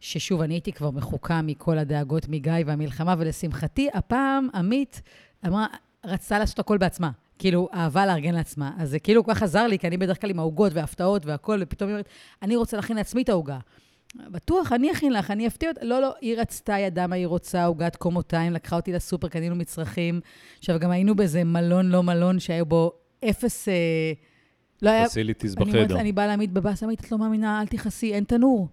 ששוב, 0.00 0.40
אני 0.40 0.54
הייתי 0.54 0.72
כבר 0.72 0.90
מחוקה 0.90 1.42
מכל 1.42 1.78
הדאגות 1.78 2.28
מגיא 2.28 2.52
והמלחמה, 2.66 3.14
ולשמחתי, 3.18 3.88
הפעם 3.94 4.48
עמית 4.54 5.02
אמרה, 5.46 5.66
רצתה 6.04 6.38
לעשות 6.38 6.58
הכל 6.58 6.78
בעצמה. 6.78 7.10
כאילו, 7.38 7.68
אהבה 7.74 8.06
לארגן 8.06 8.34
לעצמה. 8.34 8.72
אז 8.78 8.90
זה 8.90 8.98
כאילו 8.98 9.24
כל 9.24 9.34
כך 9.34 9.42
עזר 9.42 9.66
לי, 9.66 9.78
כי 9.78 9.86
אני 9.86 9.96
בדרך 9.96 10.20
כלל 10.20 10.30
עם 10.30 10.38
העוגות 10.38 10.72
וההפתעות 10.74 11.26
והכול, 11.26 11.58
ופתאום 11.62 11.88
היא 11.88 11.94
אומרת, 11.94 12.08
אני 12.42 12.56
רוצה 12.56 12.76
להכין 12.76 12.96
לעצמי 12.96 13.22
את 13.22 13.28
העוגה. 13.28 13.58
בטוח, 14.16 14.72
אני 14.72 14.92
אכין 14.92 15.12
לך, 15.12 15.30
אני 15.30 15.46
אפתיע 15.46 15.68
אותה. 15.68 15.84
לא, 15.84 16.00
לא, 16.00 16.14
היא 16.20 16.36
רצתה, 16.38 16.78
ידעה 16.78 17.06
מה 17.06 17.16
היא 17.16 17.26
רוצה, 17.26 17.64
עוגת 17.64 17.96
קומותיים, 17.96 18.52
לקחה 18.52 18.76
אותי 18.76 18.92
לסופר, 18.92 19.28
קנינו 19.28 19.56
מצרכים. 19.56 20.20
עכשיו, 20.58 20.78
גם 20.78 20.90
היינו 20.90 21.14
באיזה 21.16 21.44
מלון, 21.44 21.88
לא 21.88 22.02
מלון, 22.02 22.40
שהיה 22.40 22.64
בו 22.64 22.92
אפס... 23.30 23.68
אה, 23.68 23.74
לא 24.82 24.90
היה... 24.90 25.06
פסיליטיז 25.06 25.54
בחדר. 25.54 25.84
אני, 25.84 26.00
אני 26.00 26.12
באה 26.12 26.26
להעמיד 26.26 26.54
בבאס, 26.54 26.82
אמרתי, 26.82 27.06
את 27.06 27.12
לא 27.12 27.18
מאמינה, 27.18 27.60
אל 27.60 27.66
תכעסי, 27.66 28.14
אין 28.14 28.24
תנור. 28.24 28.68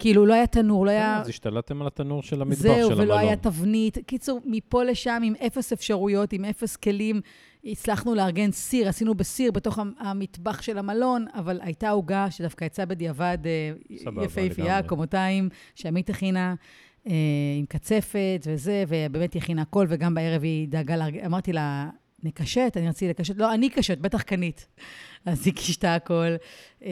כאילו, 0.00 0.26
לא 0.26 0.34
היה 0.34 0.46
תנור, 0.46 0.86
לא 0.86 0.90
היה... 0.90 1.20
אז 1.20 1.28
השתלטתם 1.28 1.80
על 1.80 1.86
התנור 1.86 2.22
של 2.22 2.42
המטבח 2.42 2.62
של 2.62 2.68
המלון. 2.68 2.88
זהו, 2.88 2.98
ולא 2.98 3.18
היה 3.18 3.36
תבנית. 3.36 3.98
קיצור, 4.06 4.40
מפה 4.44 4.84
לשם, 4.84 5.22
עם 5.24 5.34
אפס 5.46 5.72
אפשרויות, 5.72 6.32
עם 6.32 6.44
אפס 6.44 6.76
כלים, 6.76 7.20
הצלחנו 7.64 8.14
לארגן 8.14 8.50
סיר, 8.50 8.88
עשינו 8.88 9.14
בסיר 9.14 9.52
בתוך 9.52 9.78
המטבח 9.98 10.62
של 10.62 10.78
המלון, 10.78 11.26
אבל 11.34 11.60
הייתה 11.62 11.90
עוגה 11.90 12.30
שדווקא 12.30 12.64
יצאה 12.64 12.86
בדיעבד 12.86 13.38
אה, 13.46 13.72
יפהפייה, 14.22 14.82
קומותיים, 14.82 15.48
שעמית 15.74 16.10
הכינה. 16.10 16.54
אה, 17.06 17.12
עם 17.58 17.66
קצפת 17.66 18.46
וזה, 18.46 18.84
ובאמת 18.88 19.34
היא 19.34 19.42
הכינה 19.42 19.62
הכל, 19.62 19.86
וגם 19.88 20.14
בערב 20.14 20.42
היא 20.42 20.68
דאגה 20.68 21.06
אמרתי 21.26 21.52
לה, 21.52 21.90
נקשט, 22.24 22.76
אני 22.76 22.88
רציתי 22.88 23.08
לקשט, 23.08 23.36
לא, 23.36 23.54
אני 23.54 23.70
קשט, 23.70 23.98
בטח 23.98 24.22
קנית. 24.22 24.66
אז 25.26 25.46
היא 25.46 25.54
קישתה 25.54 25.94
הכל, 25.94 26.36
אה, 26.84 26.90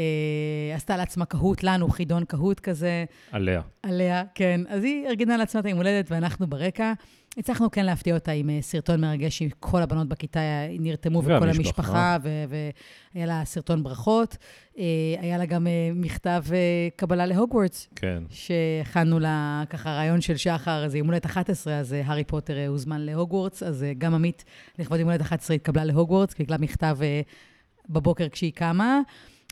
עשתה 0.74 0.96
לעצמה 0.96 1.24
קהוט, 1.24 1.62
לנו 1.62 1.88
חידון 1.88 2.24
קהוט 2.24 2.60
כזה. 2.60 3.04
עליה. 3.32 3.62
עליה, 3.82 4.22
כן. 4.34 4.60
אז 4.68 4.84
היא 4.84 5.06
ארגנה 5.08 5.36
לעצמה 5.36 5.60
את 5.60 5.66
היום 5.66 5.78
הולדת, 5.78 6.10
ואנחנו 6.10 6.46
ברקע. 6.46 6.92
הצלחנו 7.38 7.70
כן 7.70 7.86
להפתיע 7.86 8.14
אותה 8.14 8.32
עם 8.32 8.50
אה, 8.50 8.58
סרטון 8.60 9.00
מרגש, 9.00 9.42
עם 9.42 9.48
כל 9.60 9.82
הבנות 9.82 10.08
בכיתה 10.08 10.40
נרתמו, 10.78 11.22
וכל. 11.24 11.48
המשפחה, 11.48 12.16
והיה 12.24 13.26
לה 13.26 13.44
סרטון 13.44 13.82
ברכות. 13.82 14.36
אה, 14.78 14.84
היה 15.20 15.38
לה 15.38 15.46
גם 15.46 15.66
אה, 15.66 15.90
מכתב 15.94 16.44
אה, 16.52 16.88
קבלה 16.96 17.26
להוגוורטס, 17.26 17.88
כן. 17.96 18.22
שהכנו 18.30 19.18
לה 19.18 19.62
ככה 19.70 19.90
רעיון 19.90 20.20
של 20.20 20.36
שחר, 20.36 20.88
זה 20.88 20.98
יום 20.98 21.06
הולדת 21.06 21.26
11, 21.26 21.78
אז 21.78 21.94
אה, 21.94 22.02
הארי 22.04 22.24
פוטר 22.24 22.56
אה, 22.56 22.66
הוזמן 22.66 23.00
להוגוורטס, 23.00 23.62
אז 23.62 23.82
אה, 23.82 23.92
גם 23.98 24.14
עמית, 24.14 24.44
לכבוד 24.78 25.00
יום 25.00 25.08
הולדת 25.08 25.22
11, 25.22 25.56
התקבלה 25.56 25.84
להוגוורטס, 25.84 26.34
קיבלה 26.34 26.58
מכתב 26.58 26.98
אה, 27.02 27.20
בבוקר 27.88 28.28
כשהיא 28.28 28.52
קמה. 28.52 29.00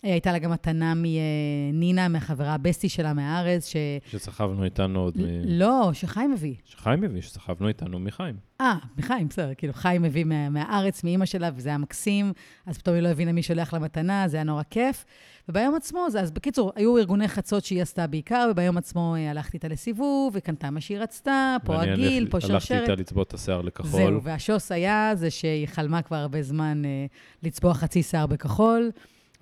אה, 0.04 0.10
הייתה 0.12 0.32
לה 0.32 0.38
גם 0.38 0.50
מתנה 0.50 0.94
מנינה, 0.96 2.08
מהחברה 2.08 2.54
הבסטי 2.54 2.88
שלה 2.88 3.12
מהארץ, 3.12 3.66
ש... 3.68 3.76
שסחבנו 4.10 4.64
איתנו 4.64 5.00
עוד... 5.00 5.18
מ- 5.18 5.22
לא, 5.44 5.90
שחיים 5.92 6.32
הביא. 6.32 6.54
שחיים 6.64 7.04
הביא, 7.04 7.22
שסחבנו 7.22 7.68
איתנו 7.68 7.98
מחיים. 7.98 8.36
אה, 8.60 8.74
מחיים, 8.98 9.28
בסדר, 9.28 9.54
כאילו 9.54 9.72
חיים 9.72 10.04
הביא 10.04 10.24
מה, 10.24 10.48
מהארץ, 10.48 11.04
מאימא 11.04 11.26
שלה, 11.26 11.50
וזה 11.56 11.68
היה 11.68 11.78
מקסים, 11.78 12.32
אז 12.66 12.78
פתאום 12.78 12.94
היא 12.94 13.02
לא 13.02 13.08
הבינה 13.08 13.32
מי 13.32 13.42
שולח 13.42 13.72
לה 13.72 13.78
מתנה, 13.78 14.28
זה 14.28 14.36
היה 14.36 14.44
נורא 14.44 14.62
כיף. 14.70 15.04
וביום 15.48 15.74
עצמו, 15.74 16.06
זה, 16.10 16.20
אז 16.20 16.30
בקיצור, 16.30 16.72
היו 16.76 16.98
ארגוני 16.98 17.28
חצות 17.28 17.64
שהיא 17.64 17.82
עשתה 17.82 18.06
בעיקר, 18.06 18.48
וביום 18.50 18.76
עצמו 18.76 19.14
אה, 19.16 19.30
הלכתי 19.30 19.56
איתה 19.56 19.68
לסיבוב, 19.68 20.32
וקנתה 20.36 20.70
מה 20.70 20.80
שהיא 20.80 20.98
רצתה, 20.98 21.56
פה 21.64 21.82
הגיל, 21.82 22.28
פה 22.30 22.36
הלכתי 22.36 22.52
שרשרת. 22.52 22.82
איתה 22.82 22.94
לצבוט 22.94 23.28
את 23.28 23.34
השיער 23.34 23.62
לכחול. 23.62 23.90
זהו, 23.90 24.22
והשוס 24.22 24.72
היה 24.72 25.10
זה 25.14 25.30
שהיא 25.30 25.66
חלמה 25.66 26.02
כבר 26.02 26.16
הרבה 26.16 26.42
זמן 26.42 26.84
אה, 26.84 27.06
לצבוע 27.42 27.74
חצי 27.74 28.02
שיער 28.02 28.26
בכחול. 28.26 28.90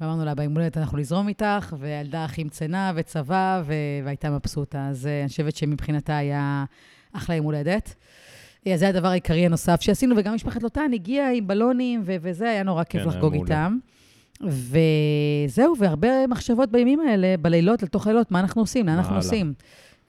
ואמרנו 0.00 0.24
לה, 0.24 0.34
ביום 0.34 0.54
הולדת 0.54 0.78
אנחנו 0.78 0.98
נזרום 0.98 1.28
איתך, 1.28 1.74
והילדה 1.78 2.24
הכי 2.24 2.44
מצנה 2.44 2.92
וצבא, 2.96 3.62
ו- 3.66 3.72
והייתה 4.04 4.30
מבסוטה. 4.30 4.88
אז 4.88 5.06
אה, 5.06 5.20
אני 5.20 5.28
חושבת 5.28 5.56
שמבחינתה 5.56 6.16
היה 6.16 6.64
אחלה 7.12 7.36
יום 7.36 7.44
הולדת. 7.44 7.94
אז 8.72 8.80
זה 8.80 8.88
הדבר 8.88 9.08
העיקרי 9.08 9.46
הנוסף 9.46 9.80
שעשינו, 9.80 10.14
וגם 10.18 10.34
משפחת 10.34 10.62
לוטן 10.62 10.90
הגיעה 10.94 11.32
עם 11.32 11.46
בלונים, 11.46 12.02
ו- 12.04 12.16
וזה 12.20 12.50
היה 12.50 12.62
נורא 12.62 12.84
כיף 12.84 13.02
כן, 13.02 13.08
לחגוג. 13.08 13.34
איתם. 13.34 13.78
וזהו, 14.40 15.74
והרבה 15.78 16.26
מחשבות 16.26 16.70
בימים 16.70 17.00
האלה, 17.00 17.34
בלילות, 17.40 17.82
לתוך 17.82 18.06
לילות, 18.06 18.30
מה 18.30 18.40
אנחנו 18.40 18.62
עושים, 18.62 18.86
לאן 18.86 18.94
אנחנו 18.94 19.12
הלאה. 19.12 19.22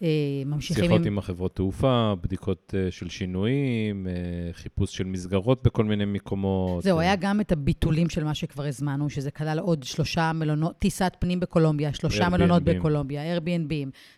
אה, 0.03 0.07
ממשיכים 0.45 0.83
שיחות 0.83 1.01
עם... 1.01 1.07
עם 1.07 1.17
החברות 1.17 1.55
תעופה, 1.55 2.13
בדיקות 2.21 2.73
אה, 2.77 2.91
של 2.91 3.09
שינויים, 3.09 4.07
אה, 4.07 4.13
חיפוש 4.53 4.97
של 4.97 5.03
מסגרות 5.03 5.63
בכל 5.63 5.83
מיני 5.83 6.05
מקומות. 6.05 6.83
זהו, 6.83 6.99
היה 6.99 7.15
גם 7.15 7.41
את 7.41 7.51
הביטולים 7.51 8.09
של 8.09 8.23
מה 8.23 8.33
שכבר 8.33 8.65
הזמנו, 8.65 9.09
שזה 9.09 9.31
כלל 9.31 9.59
עוד 9.59 9.83
שלושה 9.83 10.31
מלונות, 10.33 10.79
טיסת 10.79 11.13
פנים 11.19 11.39
בקולומביה, 11.39 11.93
שלושה 11.93 12.27
Airbnb. 12.27 12.29
מלונות 12.29 12.63
בקולומביה, 12.63 13.37
Airbnb, 13.37 13.73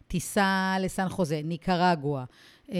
טיסה 0.07 0.75
לסן 0.79 1.09
חוזה, 1.09 1.41
ניקרגואה, 1.43 2.23
אה, 2.71 2.77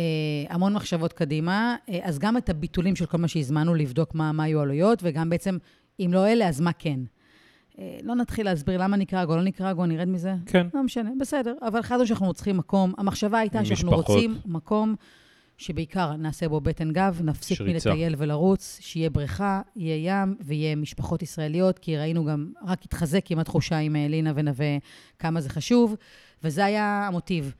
המון 0.49 0.73
מחשבות 0.73 1.13
קדימה. 1.13 1.75
אז 2.01 2.19
גם 2.19 2.38
את 2.38 2.49
הביטולים 2.49 2.95
של 2.95 3.05
כל 3.05 3.17
מה 3.17 3.27
שהזמנו, 3.27 3.75
לבדוק 3.75 4.15
מה, 4.15 4.31
מה 4.31 4.43
היו 4.43 4.60
העלויות, 4.60 4.99
וגם 5.03 5.29
בעצם, 5.29 5.57
אם 5.99 6.10
לא 6.13 6.27
אלה, 6.27 6.47
אז 6.47 6.62
מה 6.62 6.73
כן. 6.73 6.99
אה, 7.79 7.97
לא 8.03 8.15
נתחיל 8.15 8.45
להסביר 8.45 8.83
למה 8.83 8.97
ניקרגואה, 8.97 9.37
לא 9.37 9.43
ניקרגואה, 9.43 9.87
נרד 9.87 10.07
מזה? 10.07 10.33
כן, 10.45 10.67
לא 10.73 10.83
משנה, 10.83 11.09
בסדר. 11.19 11.53
אבל 11.61 11.79
החלטנו 11.79 12.07
שאנחנו 12.07 12.33
צריכים 12.33 12.57
מקום. 12.57 12.93
המחשבה 12.97 13.39
הייתה 13.39 13.65
שאנחנו 13.65 13.91
משפחות. 13.91 14.09
רוצים 14.09 14.37
מקום 14.45 14.95
שבעיקר 15.57 16.15
נעשה 16.15 16.49
בו 16.49 16.61
בטן 16.61 16.91
גב, 16.91 17.21
נפסיק 17.23 17.57
שריצה. 17.57 17.89
מלטייל 17.89 18.15
ולרוץ, 18.17 18.77
שיהיה 18.81 19.09
בריכה, 19.09 19.61
יהיה 19.75 20.21
ים 20.23 20.35
ויהיה 20.39 20.75
משפחות 20.75 21.21
ישראליות, 21.21 21.79
כי 21.79 21.97
ראינו 21.97 22.25
גם, 22.25 22.51
רק 22.65 22.83
התחזק 22.83 23.31
עם 23.31 23.39
התחושה 23.39 23.77
עם 23.77 23.95
אה, 23.95 24.07
לינה 24.07 24.31
ונווה 24.35 24.77
כמה 25.19 25.41
זה 25.41 25.49
חשוב, 25.49 25.95
וזה 26.43 26.65
היה 26.65 27.07
המוטיב. 27.07 27.53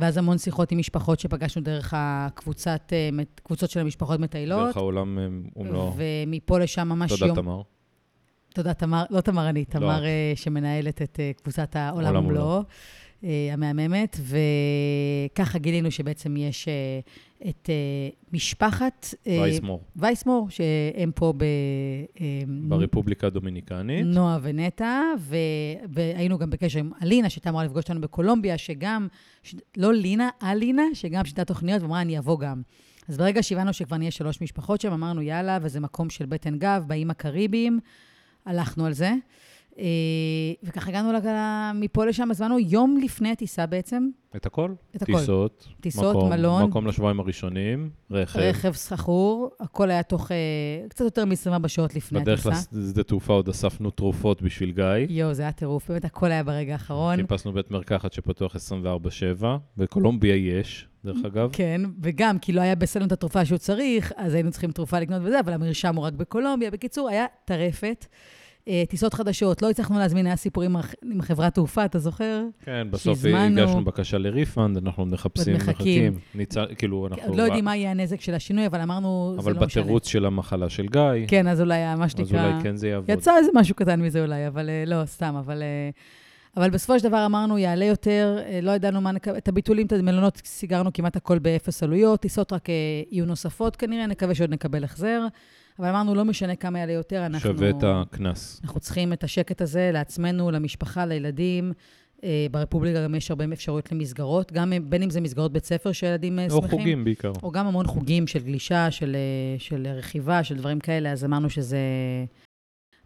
ואז 0.00 0.16
המון 0.16 0.38
שיחות 0.38 0.72
עם 0.72 0.78
משפחות 0.78 1.20
שפגשנו 1.20 1.62
דרך 1.62 1.94
הקבוצת, 1.96 2.92
אה, 2.92 3.24
קבוצות 3.42 3.70
של 3.70 3.80
המשפחות 3.80 4.20
מטיילות. 4.20 4.66
דרך 4.66 4.76
העולם 4.76 5.18
אה, 5.18 5.26
ומלואו. 5.56 5.94
ומפה 5.96 6.58
לשם 6.58 6.88
ממש 6.88 7.10
תודה, 7.12 7.26
יום... 7.26 7.36
תמר. 7.36 7.62
תודה, 8.56 8.74
תמר, 8.74 9.04
לא 9.10 9.20
תמר 9.20 9.48
אני, 9.48 9.60
לא 9.60 9.64
תמר. 9.80 10.04
אה, 10.04 10.32
שמנהלת 10.34 11.02
את 11.02 11.20
אה, 11.20 11.30
קבוצת 11.42 11.76
העולם 11.76 12.06
עולם 12.06 12.26
ומלואו, 12.26 12.62
אה, 13.24 13.48
המהממת, 13.52 14.16
וככה 15.32 15.58
גילינו 15.58 15.90
שבעצם 15.90 16.36
יש 16.36 16.68
את 17.48 17.70
משפחת 18.32 19.14
וייסמור, 19.26 19.82
וייסמור, 19.96 20.48
שהם 20.50 21.10
פה 21.14 21.34
ב... 21.36 21.44
ברפובליקה 22.68 23.26
הדומיניקנית. 23.26 24.06
נועה 24.06 24.38
ונטע, 24.42 25.00
ו... 25.18 25.36
והיינו 25.92 26.38
גם 26.38 26.50
בקשר 26.50 26.78
עם 26.78 26.90
אלינה, 27.02 27.30
שהייתה 27.30 27.48
אמורה 27.48 27.64
לפגוש 27.64 27.82
אותנו 27.82 28.00
בקולומביה, 28.00 28.58
שגם, 28.58 29.08
ש... 29.42 29.54
לא 29.76 29.94
לינה, 29.94 30.28
אלינה, 30.42 30.82
שגם 30.94 31.24
שיטה 31.24 31.44
תוכניות, 31.44 31.82
ואמרה, 31.82 32.00
אני 32.00 32.18
אבוא 32.18 32.40
גם. 32.40 32.62
אז 33.08 33.16
ברגע 33.16 33.42
שהבנו 33.42 33.72
שכבר 33.72 33.96
נהיה 33.96 34.10
שלוש 34.10 34.42
משפחות 34.42 34.80
שם, 34.80 34.92
אמרנו, 34.92 35.22
יאללה, 35.22 35.58
וזה 35.62 35.80
מקום 35.80 36.10
של 36.10 36.26
בטן 36.26 36.58
גב, 36.58 36.84
באים 36.86 37.10
הקריביים, 37.10 37.80
הלכנו 38.46 38.86
על 38.86 38.92
זה. 38.92 39.12
אה, 39.78 39.84
וככה 40.62 40.90
הגענו. 40.90 41.10
מפה 41.74 42.04
לשם, 42.04 42.30
הזמנו 42.30 42.58
יום 42.58 42.98
לפני 43.02 43.30
הטיסה 43.30 43.66
בעצם, 43.66 44.08
את 44.36 44.46
הכל? 44.46 44.70
את 44.96 45.02
הכל. 45.02 45.18
טיסות. 45.18 45.68
טיסות, 45.80 46.16
מקום, 46.16 46.30
מלון. 46.30 46.62
מקום 46.68 46.86
לשבועיים 46.86 47.20
הראשונים, 47.20 47.90
רכב. 48.10 48.38
רכב 48.38 48.72
שכור, 48.72 49.50
הכל 49.60 49.90
היה 49.90 50.02
תוך 50.02 50.32
אה, 50.32 50.36
קצת 50.88 51.04
יותר 51.04 51.24
מ-24 51.24 51.68
שעות 51.68 51.94
לפני 51.94 52.20
בדרך 52.20 52.46
הטיסה. 52.46 52.68
לשדה 52.72 53.02
תעופה 53.02 53.32
עוד 53.32 53.48
אספנו 53.48 53.90
תרופות 53.90 54.42
בשביל 54.42 54.72
גיא. 54.72 54.84
יואו, 55.08 55.34
זה 55.34 55.42
היה 55.42 55.52
טירוף, 55.52 55.90
באמת 55.90 56.04
הכל 56.04 56.32
היה 56.32 56.42
ברגע 56.42 56.72
האחרון. 56.72 57.16
חיפשנו 57.16 57.52
בית 57.52 57.70
מרקחת 57.70 58.12
שפתוח 58.12 58.56
24/7, 58.56 59.44
בקולומביה 59.76 60.36
יש, 60.36 60.88
דרך 61.04 61.24
אגב. 61.26 61.50
כן, 61.52 61.80
וגם 62.02 62.38
כי 62.38 62.52
לא 62.52 62.60
היה 62.60 62.74
בסלון 62.74 63.06
את 63.06 63.12
התרופה 63.12 63.44
שהוא 63.44 63.58
צריך, 63.58 64.12
אז 64.16 64.34
היינו 64.34 64.50
צריכים 64.50 64.70
תרופה 64.70 65.00
לקנות 65.00 65.22
וזה, 65.24 65.40
אבל 65.40 65.52
המרשם 65.52 65.96
הוא 65.96 66.04
רק 66.04 66.12
בקולומביה. 66.12 66.70
בקיצור, 66.70 67.08
היה 67.08 67.26
טרפת. 67.44 68.06
אה, 68.68 68.82
טיסות 68.88 69.14
חדשות, 69.14 69.62
לא 69.62 69.70
הצלחנו 69.70 69.98
להזמין, 69.98 70.26
היה 70.26 70.36
סיפורים 70.36 70.76
עם 71.02 71.22
חברת 71.22 71.54
תעופה, 71.54 71.84
אתה 71.84 71.98
זוכר? 71.98 72.42
כן, 72.64 72.86
בסוף 72.90 73.22
שהזמנו. 73.22 73.60
הגשנו 73.60 73.84
בקשה 73.84 74.18
ל 74.18 74.25
refund, 74.25 74.76
אנחנו 74.76 75.06
מחפשים, 75.06 75.56
מחכים. 75.56 76.18
ניצל, 76.34 76.66
כאילו, 76.78 77.06
אנחנו... 77.06 77.28
עוד 77.28 77.36
לא 77.36 77.42
יודעים 77.42 77.64
מה 77.64 77.76
יהיה 77.76 77.90
הנזק 77.90 78.20
של 78.20 78.34
השינוי, 78.34 78.66
אבל 78.66 78.80
אמרנו, 78.80 79.32
זה 79.34 79.40
אבל 79.40 79.52
לא 79.52 79.66
משנה. 79.66 79.82
בתירוץ 79.82 80.08
של 80.08 80.26
המחלה 80.26 80.68
של 80.68 80.86
גיא, 80.86 81.26
כן, 81.28 81.48
אז 81.48 81.60
אולי 81.60 81.94
מה 81.96 82.04
אז 82.04 82.10
שנקרא... 82.10 82.52
אולי 82.52 82.62
כן 82.62 82.76
זה 82.76 82.88
יעבוד. 82.88 83.10
יצא 83.10 83.36
איזה 83.36 83.50
משהו 83.54 83.74
קטן 83.74 84.02
מזה 84.02 84.22
אולי, 84.22 84.46
אבל 84.46 84.70
אה, 84.70 84.84
לא, 84.86 85.04
סתם, 85.04 85.34
אבל... 85.38 85.62
אה, 85.62 85.90
אבל 86.56 86.70
בסופו 86.70 86.98
של 86.98 87.08
דבר 87.08 87.26
אמרנו, 87.26 87.58
יעלה 87.58 87.84
יותר, 87.84 88.38
לא 88.62 88.70
ידענו 88.70 89.00
מה 89.00 89.12
נקבל, 89.12 89.36
את 89.36 89.48
הביטולים, 89.48 89.86
את 89.86 89.92
המלונות, 89.92 90.42
סיגרנו 90.44 90.92
כמעט 90.92 91.16
הכל 91.16 91.38
באפס 91.38 91.82
עלויות, 91.82 92.20
טיסות 92.20 92.52
רק 92.52 92.68
יהיו 93.10 93.26
נוספות 93.26 93.76
כנראה, 93.76 94.06
נקווה 94.06 94.34
שעוד 94.34 94.50
נקבל 94.50 94.84
החזר. 94.84 95.26
אבל 95.78 95.88
אמרנו, 95.88 96.14
לא 96.14 96.24
משנה 96.24 96.56
כמה 96.56 96.78
יעלה 96.78 96.92
יותר, 96.92 97.26
אנחנו... 97.26 97.50
שווה 97.50 97.70
את 97.70 97.84
הקנס. 97.84 98.60
אנחנו 98.64 98.80
צריכים 98.80 99.12
את 99.12 99.24
השקט 99.24 99.60
הזה 99.60 99.90
לעצמנו, 99.92 100.50
למשפחה, 100.50 101.06
לילדים. 101.06 101.72
אה, 102.24 102.46
ברפובליקה 102.50 103.04
גם 103.04 103.14
יש 103.14 103.30
הרבה 103.30 103.44
אפשרויות 103.52 103.92
למסגרות, 103.92 104.52
גם 104.52 104.72
בין 104.82 105.02
אם 105.02 105.10
זה 105.10 105.20
מסגרות 105.20 105.52
בית 105.52 105.64
ספר 105.64 105.92
שילדים 105.92 106.38
אה, 106.38 106.46
או 106.50 106.62
שמחים. 106.62 106.78
חוגים 106.78 107.04
בעיקר. 107.04 107.32
או 107.42 107.50
גם 107.50 107.66
המון 107.66 107.86
חוגים 107.86 108.26
של 108.26 108.38
גלישה, 108.38 108.90
של, 108.90 109.16
אה, 109.16 109.58
של 109.58 109.86
רכיבה, 109.86 110.44
של 110.44 110.56
דברים 110.56 110.80
כאלה, 110.80 111.12
אז 111.12 111.24
אמרנו 111.24 111.50
שזה... 111.50 111.78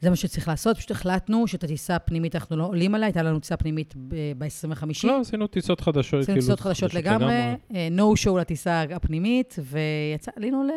זה 0.01 0.11
מה 0.11 0.17
שצריך 0.17 0.49
לעשות, 0.49 0.77
פשוט 0.77 0.91
החלטנו 0.91 1.47
שאת 1.47 1.65
הטיסה 1.65 1.97
הפנימית 1.97 2.35
אנחנו 2.35 2.57
לא 2.57 2.67
עולים 2.67 2.95
עליה, 2.95 3.07
הייתה 3.07 3.23
לנו 3.23 3.39
טיסה 3.39 3.57
פנימית 3.57 3.95
ב-25. 4.39 4.85
לא, 5.05 5.21
עשינו 5.21 5.47
טיסות 5.47 5.81
חדשות, 5.81 6.21
עשינו 6.21 6.25
כאילו, 6.25 6.41
טיסות 6.41 6.61
חדשות 6.61 6.95
לגמרי, 6.95 7.35
אה, 7.75 7.89
no 7.97 8.25
show 8.25 8.39
לטיסה 8.39 8.83
הפנימית, 8.83 9.57
ויצא, 9.59 10.31
עלינו 10.37 10.65
ל... 10.65 10.71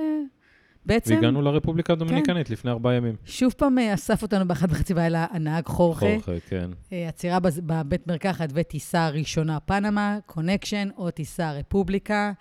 בעצם, 0.86 1.16
והגענו 1.16 1.42
לרפובליקה 1.42 1.94
הדומיניקנית 1.94 2.50
לפני 2.50 2.72
ארבעה 2.72 2.94
ימים. 2.94 3.16
שוב 3.26 3.54
פעם 3.58 3.80
אה, 3.80 3.94
אסף 3.94 4.22
אותנו 4.22 4.48
באחת 4.48 4.72
וחצי 4.72 4.94
בלילה 4.94 5.26
הנהג 5.32 5.66
חורחה. 5.66 6.06
חורחה, 6.06 6.40
כן. 6.50 6.70
אה, 6.92 7.08
עצירה 7.08 7.40
בבית 7.40 8.08
מרקחת 8.08 8.50
וטיסה 8.54 9.10
ראשונה 9.10 9.60
פנמה, 9.60 10.18
connection, 10.26 10.90
או 10.98 11.12
טיסה 11.12 11.52
רפובליקה. 11.52 12.32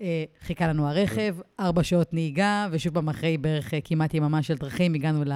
אה, 0.00 0.24
חיכה 0.40 0.68
לנו 0.68 0.88
הרכב, 0.88 1.36
ארבע 1.60 1.82
שעות 1.82 2.14
נהיגה, 2.14 2.68
ושוב 2.70 2.94
פעם 2.94 3.08
אחרי 3.08 3.38
בערך 3.38 3.74
כמעט 3.84 4.14
יממה 4.14 4.42
של 4.42 4.54
דרכים, 4.54 4.94
הגענו 4.94 5.24
ל... 5.24 5.32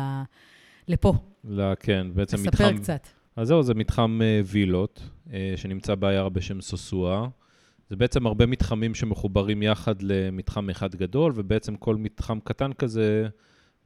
לפה. 0.89 1.15
לא, 1.45 1.75
כן, 1.81 2.07
בעצם 2.15 2.37
ספר 2.37 2.49
מתחם... 2.49 2.79
קצת. 2.79 3.09
אז 3.37 3.49
זהו, 3.49 3.63
זה 3.63 3.75
מתחם 3.75 4.21
וילות, 4.45 5.11
שנמצא 5.57 5.95
בעיירה 5.95 6.29
בשם 6.29 6.61
סוסואה. 6.61 7.27
זה 7.91 7.97
בעצם 7.97 8.27
הרבה 8.27 8.47
מתחמים 8.47 8.95
שמחוברים 8.95 9.63
יחד 9.63 9.95
למתחם 10.03 10.71
אחד 10.71 10.95
גדול, 10.95 11.33
ובעצם 11.35 11.77
כל 11.77 11.97
מתחם 11.97 12.39
קטן 12.45 12.73
כזה, 12.73 13.29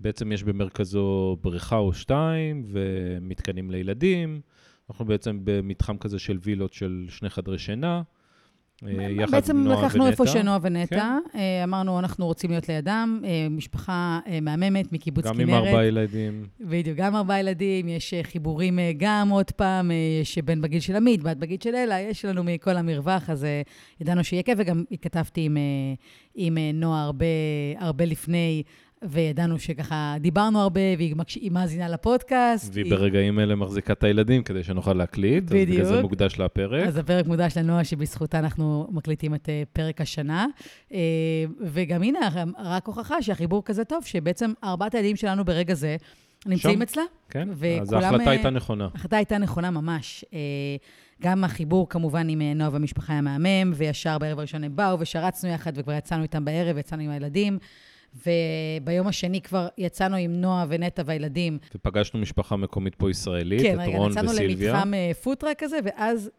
בעצם 0.00 0.32
יש 0.32 0.42
במרכזו 0.42 1.36
בריכה 1.40 1.76
או 1.76 1.92
שתיים, 1.92 2.64
ומתקנים 2.66 3.70
לילדים. 3.70 4.40
אנחנו 4.90 5.04
בעצם 5.04 5.40
במתחם 5.44 5.98
כזה 5.98 6.18
של 6.18 6.38
וילות 6.42 6.72
של 6.72 7.06
שני 7.08 7.30
חדרי 7.30 7.58
שינה. 7.58 8.02
אה, 8.86 9.10
יחד 9.10 9.30
בעצם 9.30 9.56
נועה 9.56 9.82
לקחנו 9.82 10.06
איפה 10.06 10.22
ונטע. 10.22 10.32
שנועה 10.32 10.58
ונטע, 10.62 10.96
כן. 11.32 11.38
אה, 11.38 11.64
אמרנו, 11.64 11.98
אנחנו 11.98 12.26
רוצים 12.26 12.50
להיות 12.50 12.68
לידם, 12.68 13.20
אה, 13.24 13.46
משפחה 13.50 14.20
מהממת 14.42 14.92
מקיבוץ 14.92 15.24
גם 15.24 15.34
כנרת. 15.34 15.48
עם 15.48 15.54
ארבעה 15.54 15.84
ילדים. 15.86 16.46
בדיוק, 16.60 16.96
גם 16.98 17.16
ארבעה 17.16 17.40
ילדים, 17.40 17.88
יש 17.88 18.14
חיבורים 18.22 18.78
גם 18.96 19.28
עוד 19.30 19.50
פעם, 19.50 19.90
יש 20.22 20.38
בן 20.38 20.60
בגיל 20.60 20.80
של 20.80 20.96
עמית, 20.96 21.22
בת 21.22 21.36
בגיל 21.36 21.58
של 21.64 21.74
אלה, 21.74 22.00
יש 22.00 22.24
לנו 22.24 22.44
מכל 22.44 22.76
המרווח, 22.76 23.30
אז 23.30 23.46
ידענו 24.00 24.24
שיהיה 24.24 24.42
כיף, 24.42 24.58
וגם 24.58 24.84
התכתבתי 24.90 25.40
עם, 25.40 25.56
עם 26.34 26.58
נועה 26.74 27.02
הרבה, 27.02 27.26
הרבה 27.78 28.04
לפני, 28.04 28.62
וידענו 29.02 29.58
שככה 29.58 30.16
דיברנו 30.20 30.60
הרבה, 30.60 30.80
והיא 30.96 31.16
מקש... 31.16 31.38
מאזינה 31.50 31.88
לפודקאסט. 31.88 32.70
והיא 32.74 32.84
היא- 32.84 32.92
ברגעים 32.92 33.40
אלה 33.40 33.54
מחזיקה 33.54 33.92
את 33.92 34.04
הילדים 34.04 34.42
כדי 34.42 34.62
שנוכל 34.62 34.92
להקליט. 34.92 35.44
אז 35.44 35.50
בגלל 35.52 35.84
זה 35.84 35.90
בדיוק. 35.90 36.02
מוקדש 36.02 36.38
לפרק. 36.38 36.86
אז 36.86 36.96
הפרק 36.96 37.26
מודש 37.26 37.56
לנועה, 37.56 37.84
שבזכותה 37.84 38.38
אנחנו 38.38 38.86
מקליטים 38.90 39.34
את 39.34 39.48
אה, 39.48 39.62
פרק 39.72 40.00
השנה. 40.00 40.46
אה, 40.92 40.98
וגם 41.60 42.02
הנה, 42.02 42.18
רק 42.64 42.86
הוכחה 42.86 43.22
שהחיבור 43.22 43.64
כזה 43.64 43.84
טוב, 43.84 44.04
שבעצם 44.04 44.52
ארבעת 44.64 44.94
הילדים 44.94 45.16
שלנו 45.16 45.44
ברגע 45.44 45.74
זה 45.74 45.96
נמצאים 46.46 46.74
שם. 46.74 46.82
אצלה. 46.82 47.02
כן, 47.30 47.48
אז 47.50 47.56
וכולם, 47.58 48.04
ההחלטה 48.04 48.24
אה, 48.24 48.30
הייתה 48.30 48.50
נכונה. 48.50 48.88
ההחלטה 48.94 49.16
הייתה 49.16 49.38
נכונה 49.38 49.70
ממש. 49.70 50.24
גם 51.22 51.44
החיבור 51.44 51.88
כמובן 51.88 52.28
עם 52.28 52.42
נועה 52.42 52.70
והמשפחה 52.72 53.12
היה 53.12 53.22
מהמם, 53.22 53.72
וישר 53.74 54.18
בערב 54.18 54.38
הראשון 54.38 54.64
הם 54.64 54.76
באו 54.76 55.00
ושרצנו 55.00 55.50
יחד, 55.50 55.72
וכבר 55.74 55.92
יצאנו 55.92 56.22
איתם 56.22 56.44
בערב, 56.44 56.78
יצאנו 56.78 57.02
עם 57.02 57.10
הילדים. 57.10 57.58
וביום 58.14 59.06
השני 59.06 59.40
כבר 59.40 59.68
יצאנו 59.78 60.16
עם 60.16 60.32
נועה 60.40 60.66
ונטע 60.68 61.02
והילדים. 61.06 61.58
ופגשנו 61.74 62.20
משפחה 62.20 62.56
מקומית 62.56 62.94
פה 62.94 63.10
ישראלית, 63.10 63.62
כן, 63.62 63.80
את 63.80 63.88
רגע, 63.88 63.98
רון 63.98 64.12
וסילביה, 64.24 64.72
למתחם 64.72 64.94
אה, 64.94 65.10
פוטראק 65.22 65.58
כזה, 65.58 65.78
ואז 65.84 66.30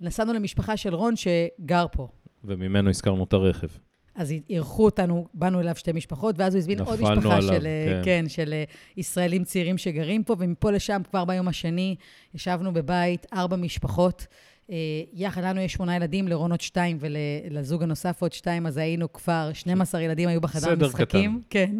נסענו 0.00 0.32
למשפחה 0.32 0.76
של 0.76 0.94
רון 0.94 1.14
שגר 1.16 1.86
פה. 1.92 2.08
וממנו 2.44 2.90
הזכרנו 2.90 3.24
את 3.24 3.32
הרכב. 3.32 3.68
אז 4.14 4.34
אירחו 4.50 4.84
אותנו, 4.84 5.26
באנו 5.34 5.60
אליו 5.60 5.76
שתי 5.76 5.92
משפחות, 5.92 6.38
ואז 6.38 6.54
הוא 6.54 6.58
הזמין 6.58 6.80
עוד 6.80 7.00
משפחה 7.00 7.36
עליו, 7.36 7.42
של, 7.42 7.66
אה, 7.66 7.86
כן. 7.86 8.02
כן, 8.04 8.28
של 8.28 8.52
אה, 8.52 8.64
ישראלים 8.96 9.44
צעירים 9.44 9.78
שגרים 9.78 10.24
פה, 10.24 10.36
ומפה 10.38 10.70
לשם, 10.70 11.02
כבר 11.10 11.24
ביום 11.24 11.48
השני, 11.48 11.96
ישבנו 12.34 12.72
בבית, 12.72 13.26
ארבע 13.32 13.56
משפחות. 13.56 14.26
אה, 14.70 14.76
יחד 15.12 15.44
לנו 15.44 15.60
יש 15.60 15.72
שמונה 15.72 15.96
ילדים, 15.96 16.28
לרון 16.28 16.50
עוד 16.50 16.60
שתיים, 16.60 16.98
ולזוג 17.00 17.82
הנוסף 17.82 18.22
עוד 18.22 18.32
שתיים, 18.32 18.66
אז 18.66 18.76
היינו 18.76 19.12
כבר, 19.12 19.50
12 19.52 20.02
ילדים 20.02 20.28
היו 20.28 20.40
בחדר 20.40 20.60
סדר 20.60 20.86
משחקים. 20.86 21.42
כן. 21.50 21.78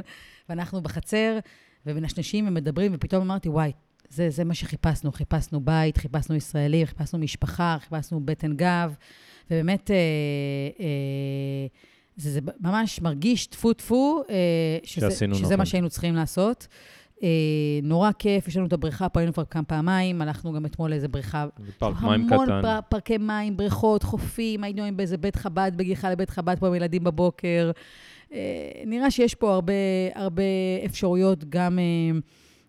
ואנחנו 0.49 0.83
בחצר, 0.83 1.39
ומנשנשים 1.87 2.49
ומדברים, 2.49 2.93
ופתאום 2.95 3.23
אמרתי, 3.23 3.49
וואי, 3.49 3.73
זה, 4.09 4.31
זה 4.31 4.45
מה 4.45 4.55
שחיפשנו. 4.55 5.13
חיפשנו 5.13 5.61
בית, 5.61 5.99
חיפשנו 5.99 6.37
ישראלים, 6.37 6.87
חיפשנו 6.87 7.19
משפחה, 7.19 7.77
חיפשנו 7.81 8.21
בטן 8.21 8.57
גב, 8.57 8.95
ובאמת, 9.51 9.91
אה, 9.91 9.97
אה, 10.81 11.67
זה, 12.17 12.31
זה 12.31 12.41
ממש 12.61 13.01
מרגיש 13.01 13.47
טפו-טפו, 13.47 14.23
אה, 14.31 14.35
שזה, 14.85 15.11
שזה 15.11 15.27
נכון. 15.27 15.57
מה 15.57 15.67
שהיינו 15.67 15.91
צריכים 15.91 16.15
לעשות. 16.15 16.67
אה, 17.23 17.29
נורא 17.83 18.11
כיף, 18.19 18.49
יש 18.49 18.57
לנו 18.57 18.67
את 18.67 18.73
הבריכה, 18.73 19.09
פה 19.09 19.21
היינו 19.21 19.33
כבר 19.33 19.45
כמה 19.45 19.63
פעמיים, 19.63 20.23
הלכנו 20.23 20.53
גם 20.53 20.67
אתמול 20.67 20.91
לאיזה 20.91 21.09
בריכה. 21.09 21.47
פארק 21.79 22.03
מים 22.03 22.33
המון 22.33 22.47
קטן. 22.47 22.63
פר, 22.63 22.79
פארקי 22.89 23.19
מים, 23.19 23.57
בריכות, 23.57 24.03
חופים, 24.03 24.65
היינו 24.65 24.83
עם 24.83 24.97
באיזה 24.97 25.17
בית 25.17 25.37
חב"ד, 25.37 25.73
בגיחה 25.77 26.11
לבית 26.11 26.31
חב"ד 26.31 26.59
פה 26.59 26.67
עם 26.67 26.75
ילדים 26.75 27.05
בבוקר. 27.05 27.71
אה, 28.33 28.39
נראה 28.87 29.11
שיש 29.11 29.35
פה 29.35 29.55
הרבה, 29.55 29.73
הרבה 30.15 30.43
אפשרויות, 30.85 31.45
גם... 31.45 31.79
אה, 31.79 32.19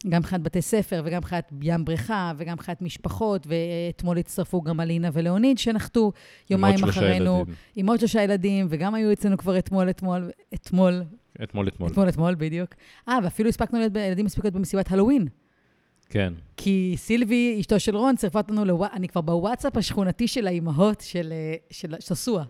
גם 0.09 0.19
מבחינת 0.19 0.41
בתי 0.41 0.61
ספר 0.61 1.01
וגם 1.05 1.17
מבחינת 1.17 1.51
ים 1.61 1.85
בריכה 1.85 2.31
וגם 2.37 2.53
מבחינת 2.53 2.81
משפחות, 2.81 3.47
ואתמול 3.47 4.17
הצטרפו 4.17 4.61
גם 4.61 4.79
אלינה 4.79 5.09
ולאוניד, 5.13 5.57
שנחתו 5.57 6.11
יומיים 6.49 6.83
אחרינו. 6.83 7.45
עם 7.75 7.89
עוד 7.89 7.99
שלושה 7.99 8.23
ילדים, 8.23 8.67
וגם 8.69 8.95
היו 8.95 9.11
אצלנו 9.11 9.37
כבר 9.37 9.57
אתמול, 9.57 9.89
אתמול, 9.89 10.29
אתמול, 10.53 11.03
אתמול, 11.43 11.67
אתמול. 11.67 11.89
אתמול, 11.91 12.09
אתמול, 12.09 12.35
בדיוק. 12.35 12.69
אה, 13.09 13.17
ואפילו 13.23 13.49
הספקנו 13.49 13.79
להיות, 13.79 13.95
ילדים 13.95 14.25
הספיקו 14.25 14.45
להיות 14.45 14.55
במסיבת 14.55 14.91
הלואוין. 14.91 15.27
כן. 16.09 16.33
כי 16.57 16.93
סילבי, 16.97 17.57
אשתו 17.59 17.79
של 17.79 17.95
רון, 17.97 18.15
צירפה 18.15 18.39
אותנו, 18.39 18.65
לווא... 18.65 18.87
אני 18.93 19.07
כבר 19.07 19.21
בוואטסאפ 19.21 19.77
השכונתי 19.77 20.27
של 20.27 20.47
האימהות 20.47 21.01
של, 21.01 21.29
אה, 21.31 21.55
של 21.69 21.95
שסוע 21.99 22.43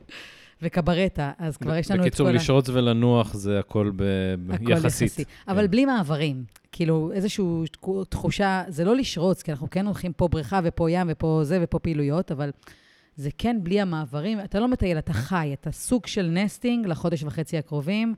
וקברטה, 0.62 1.32
אז 1.38 1.58
כבר 1.58 1.76
יש 1.76 1.92
לנו 1.92 2.00
את 2.00 2.04
כל 2.04 2.10
בקיצור, 2.10 2.30
לשרוץ 2.32 2.70
ולנוח 2.70 3.34
זה 3.34 3.60
הכל 3.60 3.92
ב... 3.96 4.04
הכל 4.50 4.72
יחסית. 4.72 5.08
יחסי. 5.08 5.24
אבל 5.48 5.68
בלי 5.68 5.86
מעברים. 5.86 6.44
כאילו, 6.72 7.12
איזושהי 7.14 7.46
תחושה, 8.10 8.64
זה 8.68 8.86
לא 8.86 8.96
לשרוץ, 8.96 9.42
כי 9.42 9.52
אנחנו 9.52 9.70
כן 9.70 9.86
הולכים 9.86 10.14
פה 10.14 10.28
בריכה 10.28 10.60
ופה 10.64 10.92
ים 10.92 11.08
ופה 11.10 11.42
זה 11.44 11.60
ופה 11.62 11.80
פעילויות, 11.80 12.32
אבל 12.32 12.52
זה 13.16 13.30
כן 13.38 13.60
בלי 13.64 13.82
המעברים. 13.82 14.40
אתה 14.40 14.60
לא 14.60 14.68
מטייל, 14.68 14.98
אתה 14.98 15.14
חי, 15.14 15.50
אתה 15.54 15.72
סוג 15.72 16.08
של 16.08 16.28
נסטינג 16.28 16.88
לחודש 16.88 17.24
וחצי 17.24 17.58
הקרובים, 17.58 18.16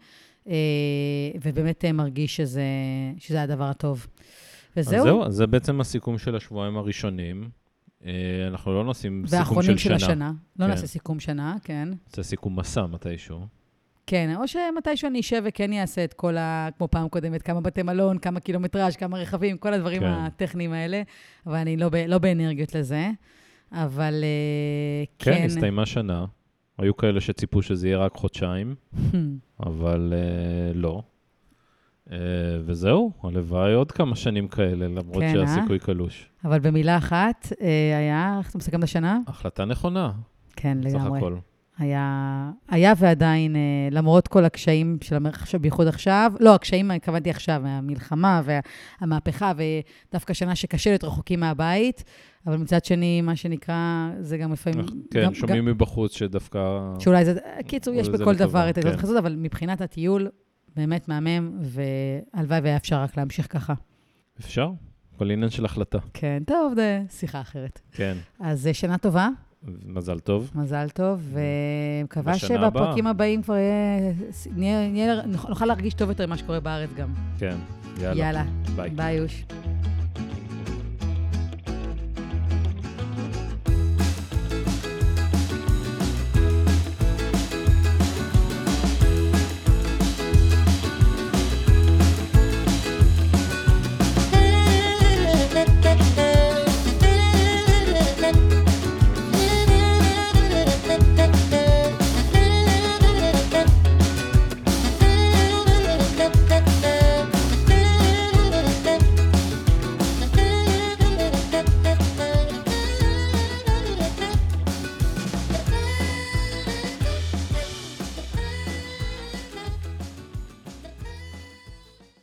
ובאמת 1.43 1.85
אה, 1.85 1.91
מרגיש 1.91 2.35
שזה, 2.35 2.63
שזה 3.17 3.41
הדבר 3.41 3.63
הטוב. 3.63 4.07
אז 4.75 4.87
וזהו. 4.87 5.03
זהו, 5.03 5.23
אז 5.25 5.33
זה 5.33 5.47
בעצם 5.47 5.81
הסיכום 5.81 6.17
של 6.17 6.35
השבועיים 6.35 6.77
הראשונים. 6.77 7.49
אה, 8.05 8.11
אנחנו 8.47 8.73
לא 8.73 8.83
נשים 8.83 9.23
סיכום 9.25 9.39
והאחרונים 9.39 9.77
של 9.77 9.89
של 9.89 9.97
שנה. 9.97 10.07
השנה. 10.07 10.31
לא 10.59 10.65
כן. 10.65 10.71
נעשה 10.71 10.87
סיכום 10.87 11.19
שנה, 11.19 11.55
כן. 11.63 11.89
זה 12.15 12.23
סיכום 12.23 12.59
מסע 12.59 12.85
מתישהו. 12.85 13.39
כן, 14.07 14.35
או 14.35 14.47
שמתישהו 14.47 15.07
אני 15.07 15.19
אשב 15.19 15.41
וכן 15.45 15.73
אעשה 15.73 16.03
את 16.03 16.13
כל 16.13 16.37
ה... 16.37 16.69
כמו 16.77 16.87
פעם 16.87 17.09
קודמת, 17.09 17.41
כמה 17.41 17.61
בתי 17.61 17.83
מלון, 17.83 18.17
כמה 18.17 18.39
קילומטראז', 18.39 18.95
כמה 18.95 19.17
רכבים, 19.17 19.57
כל 19.57 19.73
הדברים 19.73 20.01
כן. 20.01 20.07
הטכניים 20.07 20.73
האלה, 20.73 21.01
אבל 21.47 21.55
אני 21.55 21.77
לא, 21.77 21.89
ב, 21.89 21.95
לא 21.95 22.17
באנרגיות 22.17 22.75
לזה. 22.75 23.09
אבל 23.71 24.23
אה, 24.23 25.05
כן, 25.19 25.33
כן. 25.35 25.45
הסתיימה 25.45 25.85
שנה. 25.85 26.25
היו 26.77 26.97
כאלה 26.97 27.21
שציפו 27.21 27.61
שזה 27.61 27.87
יהיה 27.87 27.97
רק 27.97 28.15
חודשיים, 28.15 28.75
אבל 29.65 30.13
אה, 30.15 30.73
לא. 30.73 31.01
אה, 32.11 32.17
וזהו, 32.65 33.11
הלוואי 33.23 33.73
עוד 33.73 33.91
כמה 33.91 34.15
שנים 34.15 34.47
כאלה, 34.47 34.87
למרות 34.87 35.23
כן, 35.23 35.39
אה? 35.39 35.47
שהסיכוי 35.47 35.79
קלוש. 35.79 36.29
אבל 36.45 36.59
במילה 36.59 36.97
אחת, 36.97 37.53
אה, 37.61 37.97
היה, 37.97 38.35
איך 38.39 38.49
אתה 38.49 38.57
מסכם 38.57 38.79
את 38.79 38.83
השנה? 38.83 39.19
החלטה 39.27 39.65
נכונה, 39.65 40.11
כן, 40.55 40.77
סך 40.89 40.95
לגמרי. 40.95 41.17
הכל. 41.17 41.35
היה, 41.77 42.51
היה 42.69 42.93
ועדיין, 42.97 43.55
אה, 43.55 43.61
למרות 43.91 44.27
כל 44.27 44.45
הקשיים 44.45 44.97
של 45.01 45.15
המרחב, 45.15 45.57
בייחוד 45.57 45.87
עכשיו, 45.87 46.33
לא, 46.39 46.55
הקשיים, 46.55 46.91
התכוונתי 46.91 47.29
עכשיו, 47.29 47.61
המלחמה 47.65 48.41
והמהפכה, 49.01 49.51
ודווקא 49.57 50.33
שנה 50.33 50.55
שקשה 50.55 50.89
להיות 50.89 51.03
רחוקים 51.03 51.39
מהבית, 51.39 52.03
אבל 52.47 52.57
מצד 52.57 52.85
שני, 52.85 53.21
מה 53.21 53.35
שנקרא, 53.35 54.09
זה 54.19 54.37
גם 54.37 54.53
לפעמים... 54.53 54.85
כן, 55.11 55.23
גם, 55.23 55.33
שומעים 55.33 55.65
מבחוץ 55.65 56.15
שדווקא... 56.15 56.79
שאולי 56.99 57.25
זה, 57.25 57.39
קיצור, 57.67 57.93
יש 57.93 58.09
בכל 58.09 58.35
דבר 58.35 58.69
את 58.69 58.75
כן. 58.75 58.87
ההתייחסות, 58.87 59.17
אבל 59.17 59.35
מבחינת 59.35 59.81
הטיול, 59.81 60.27
באמת 60.75 61.07
מהמם, 61.07 61.57
והלוואי 61.61 62.59
והיה 62.59 62.75
אפשר 62.75 63.01
רק 63.01 63.17
להמשיך 63.17 63.47
ככה. 63.53 63.73
אפשר? 64.39 64.69
כל 65.17 65.31
עניין 65.31 65.49
של 65.49 65.65
החלטה. 65.65 65.97
כן, 66.13 66.43
טוב, 66.47 66.73
זה 66.75 67.01
שיחה 67.09 67.41
אחרת. 67.41 67.81
כן, 67.91 68.17
אז 68.39 68.67
אה, 68.67 68.73
שנה 68.73 68.97
טובה, 68.97 69.29
מזל 69.85 70.19
טוב. 70.19 70.51
מזל 70.55 70.89
טוב, 70.89 71.35
ומקווה 72.01 72.35
שבפרקים 72.37 73.07
הבאה. 73.07 73.11
הבאים 73.11 73.41
כבר 73.41 73.55
נהיה, 74.55 74.89
נהיה, 74.89 75.21
נוכל 75.25 75.65
להרגיש 75.65 75.93
טוב 75.93 76.09
יותר 76.09 76.27
ממה 76.27 76.37
שקורה 76.37 76.59
בארץ 76.59 76.89
גם. 76.97 77.13
כן, 77.39 77.55
יאללה. 78.01 78.19
יאללה, 78.19 78.43
ביי. 78.75 78.89
ביי 78.89 79.15
יוש. 79.15 79.45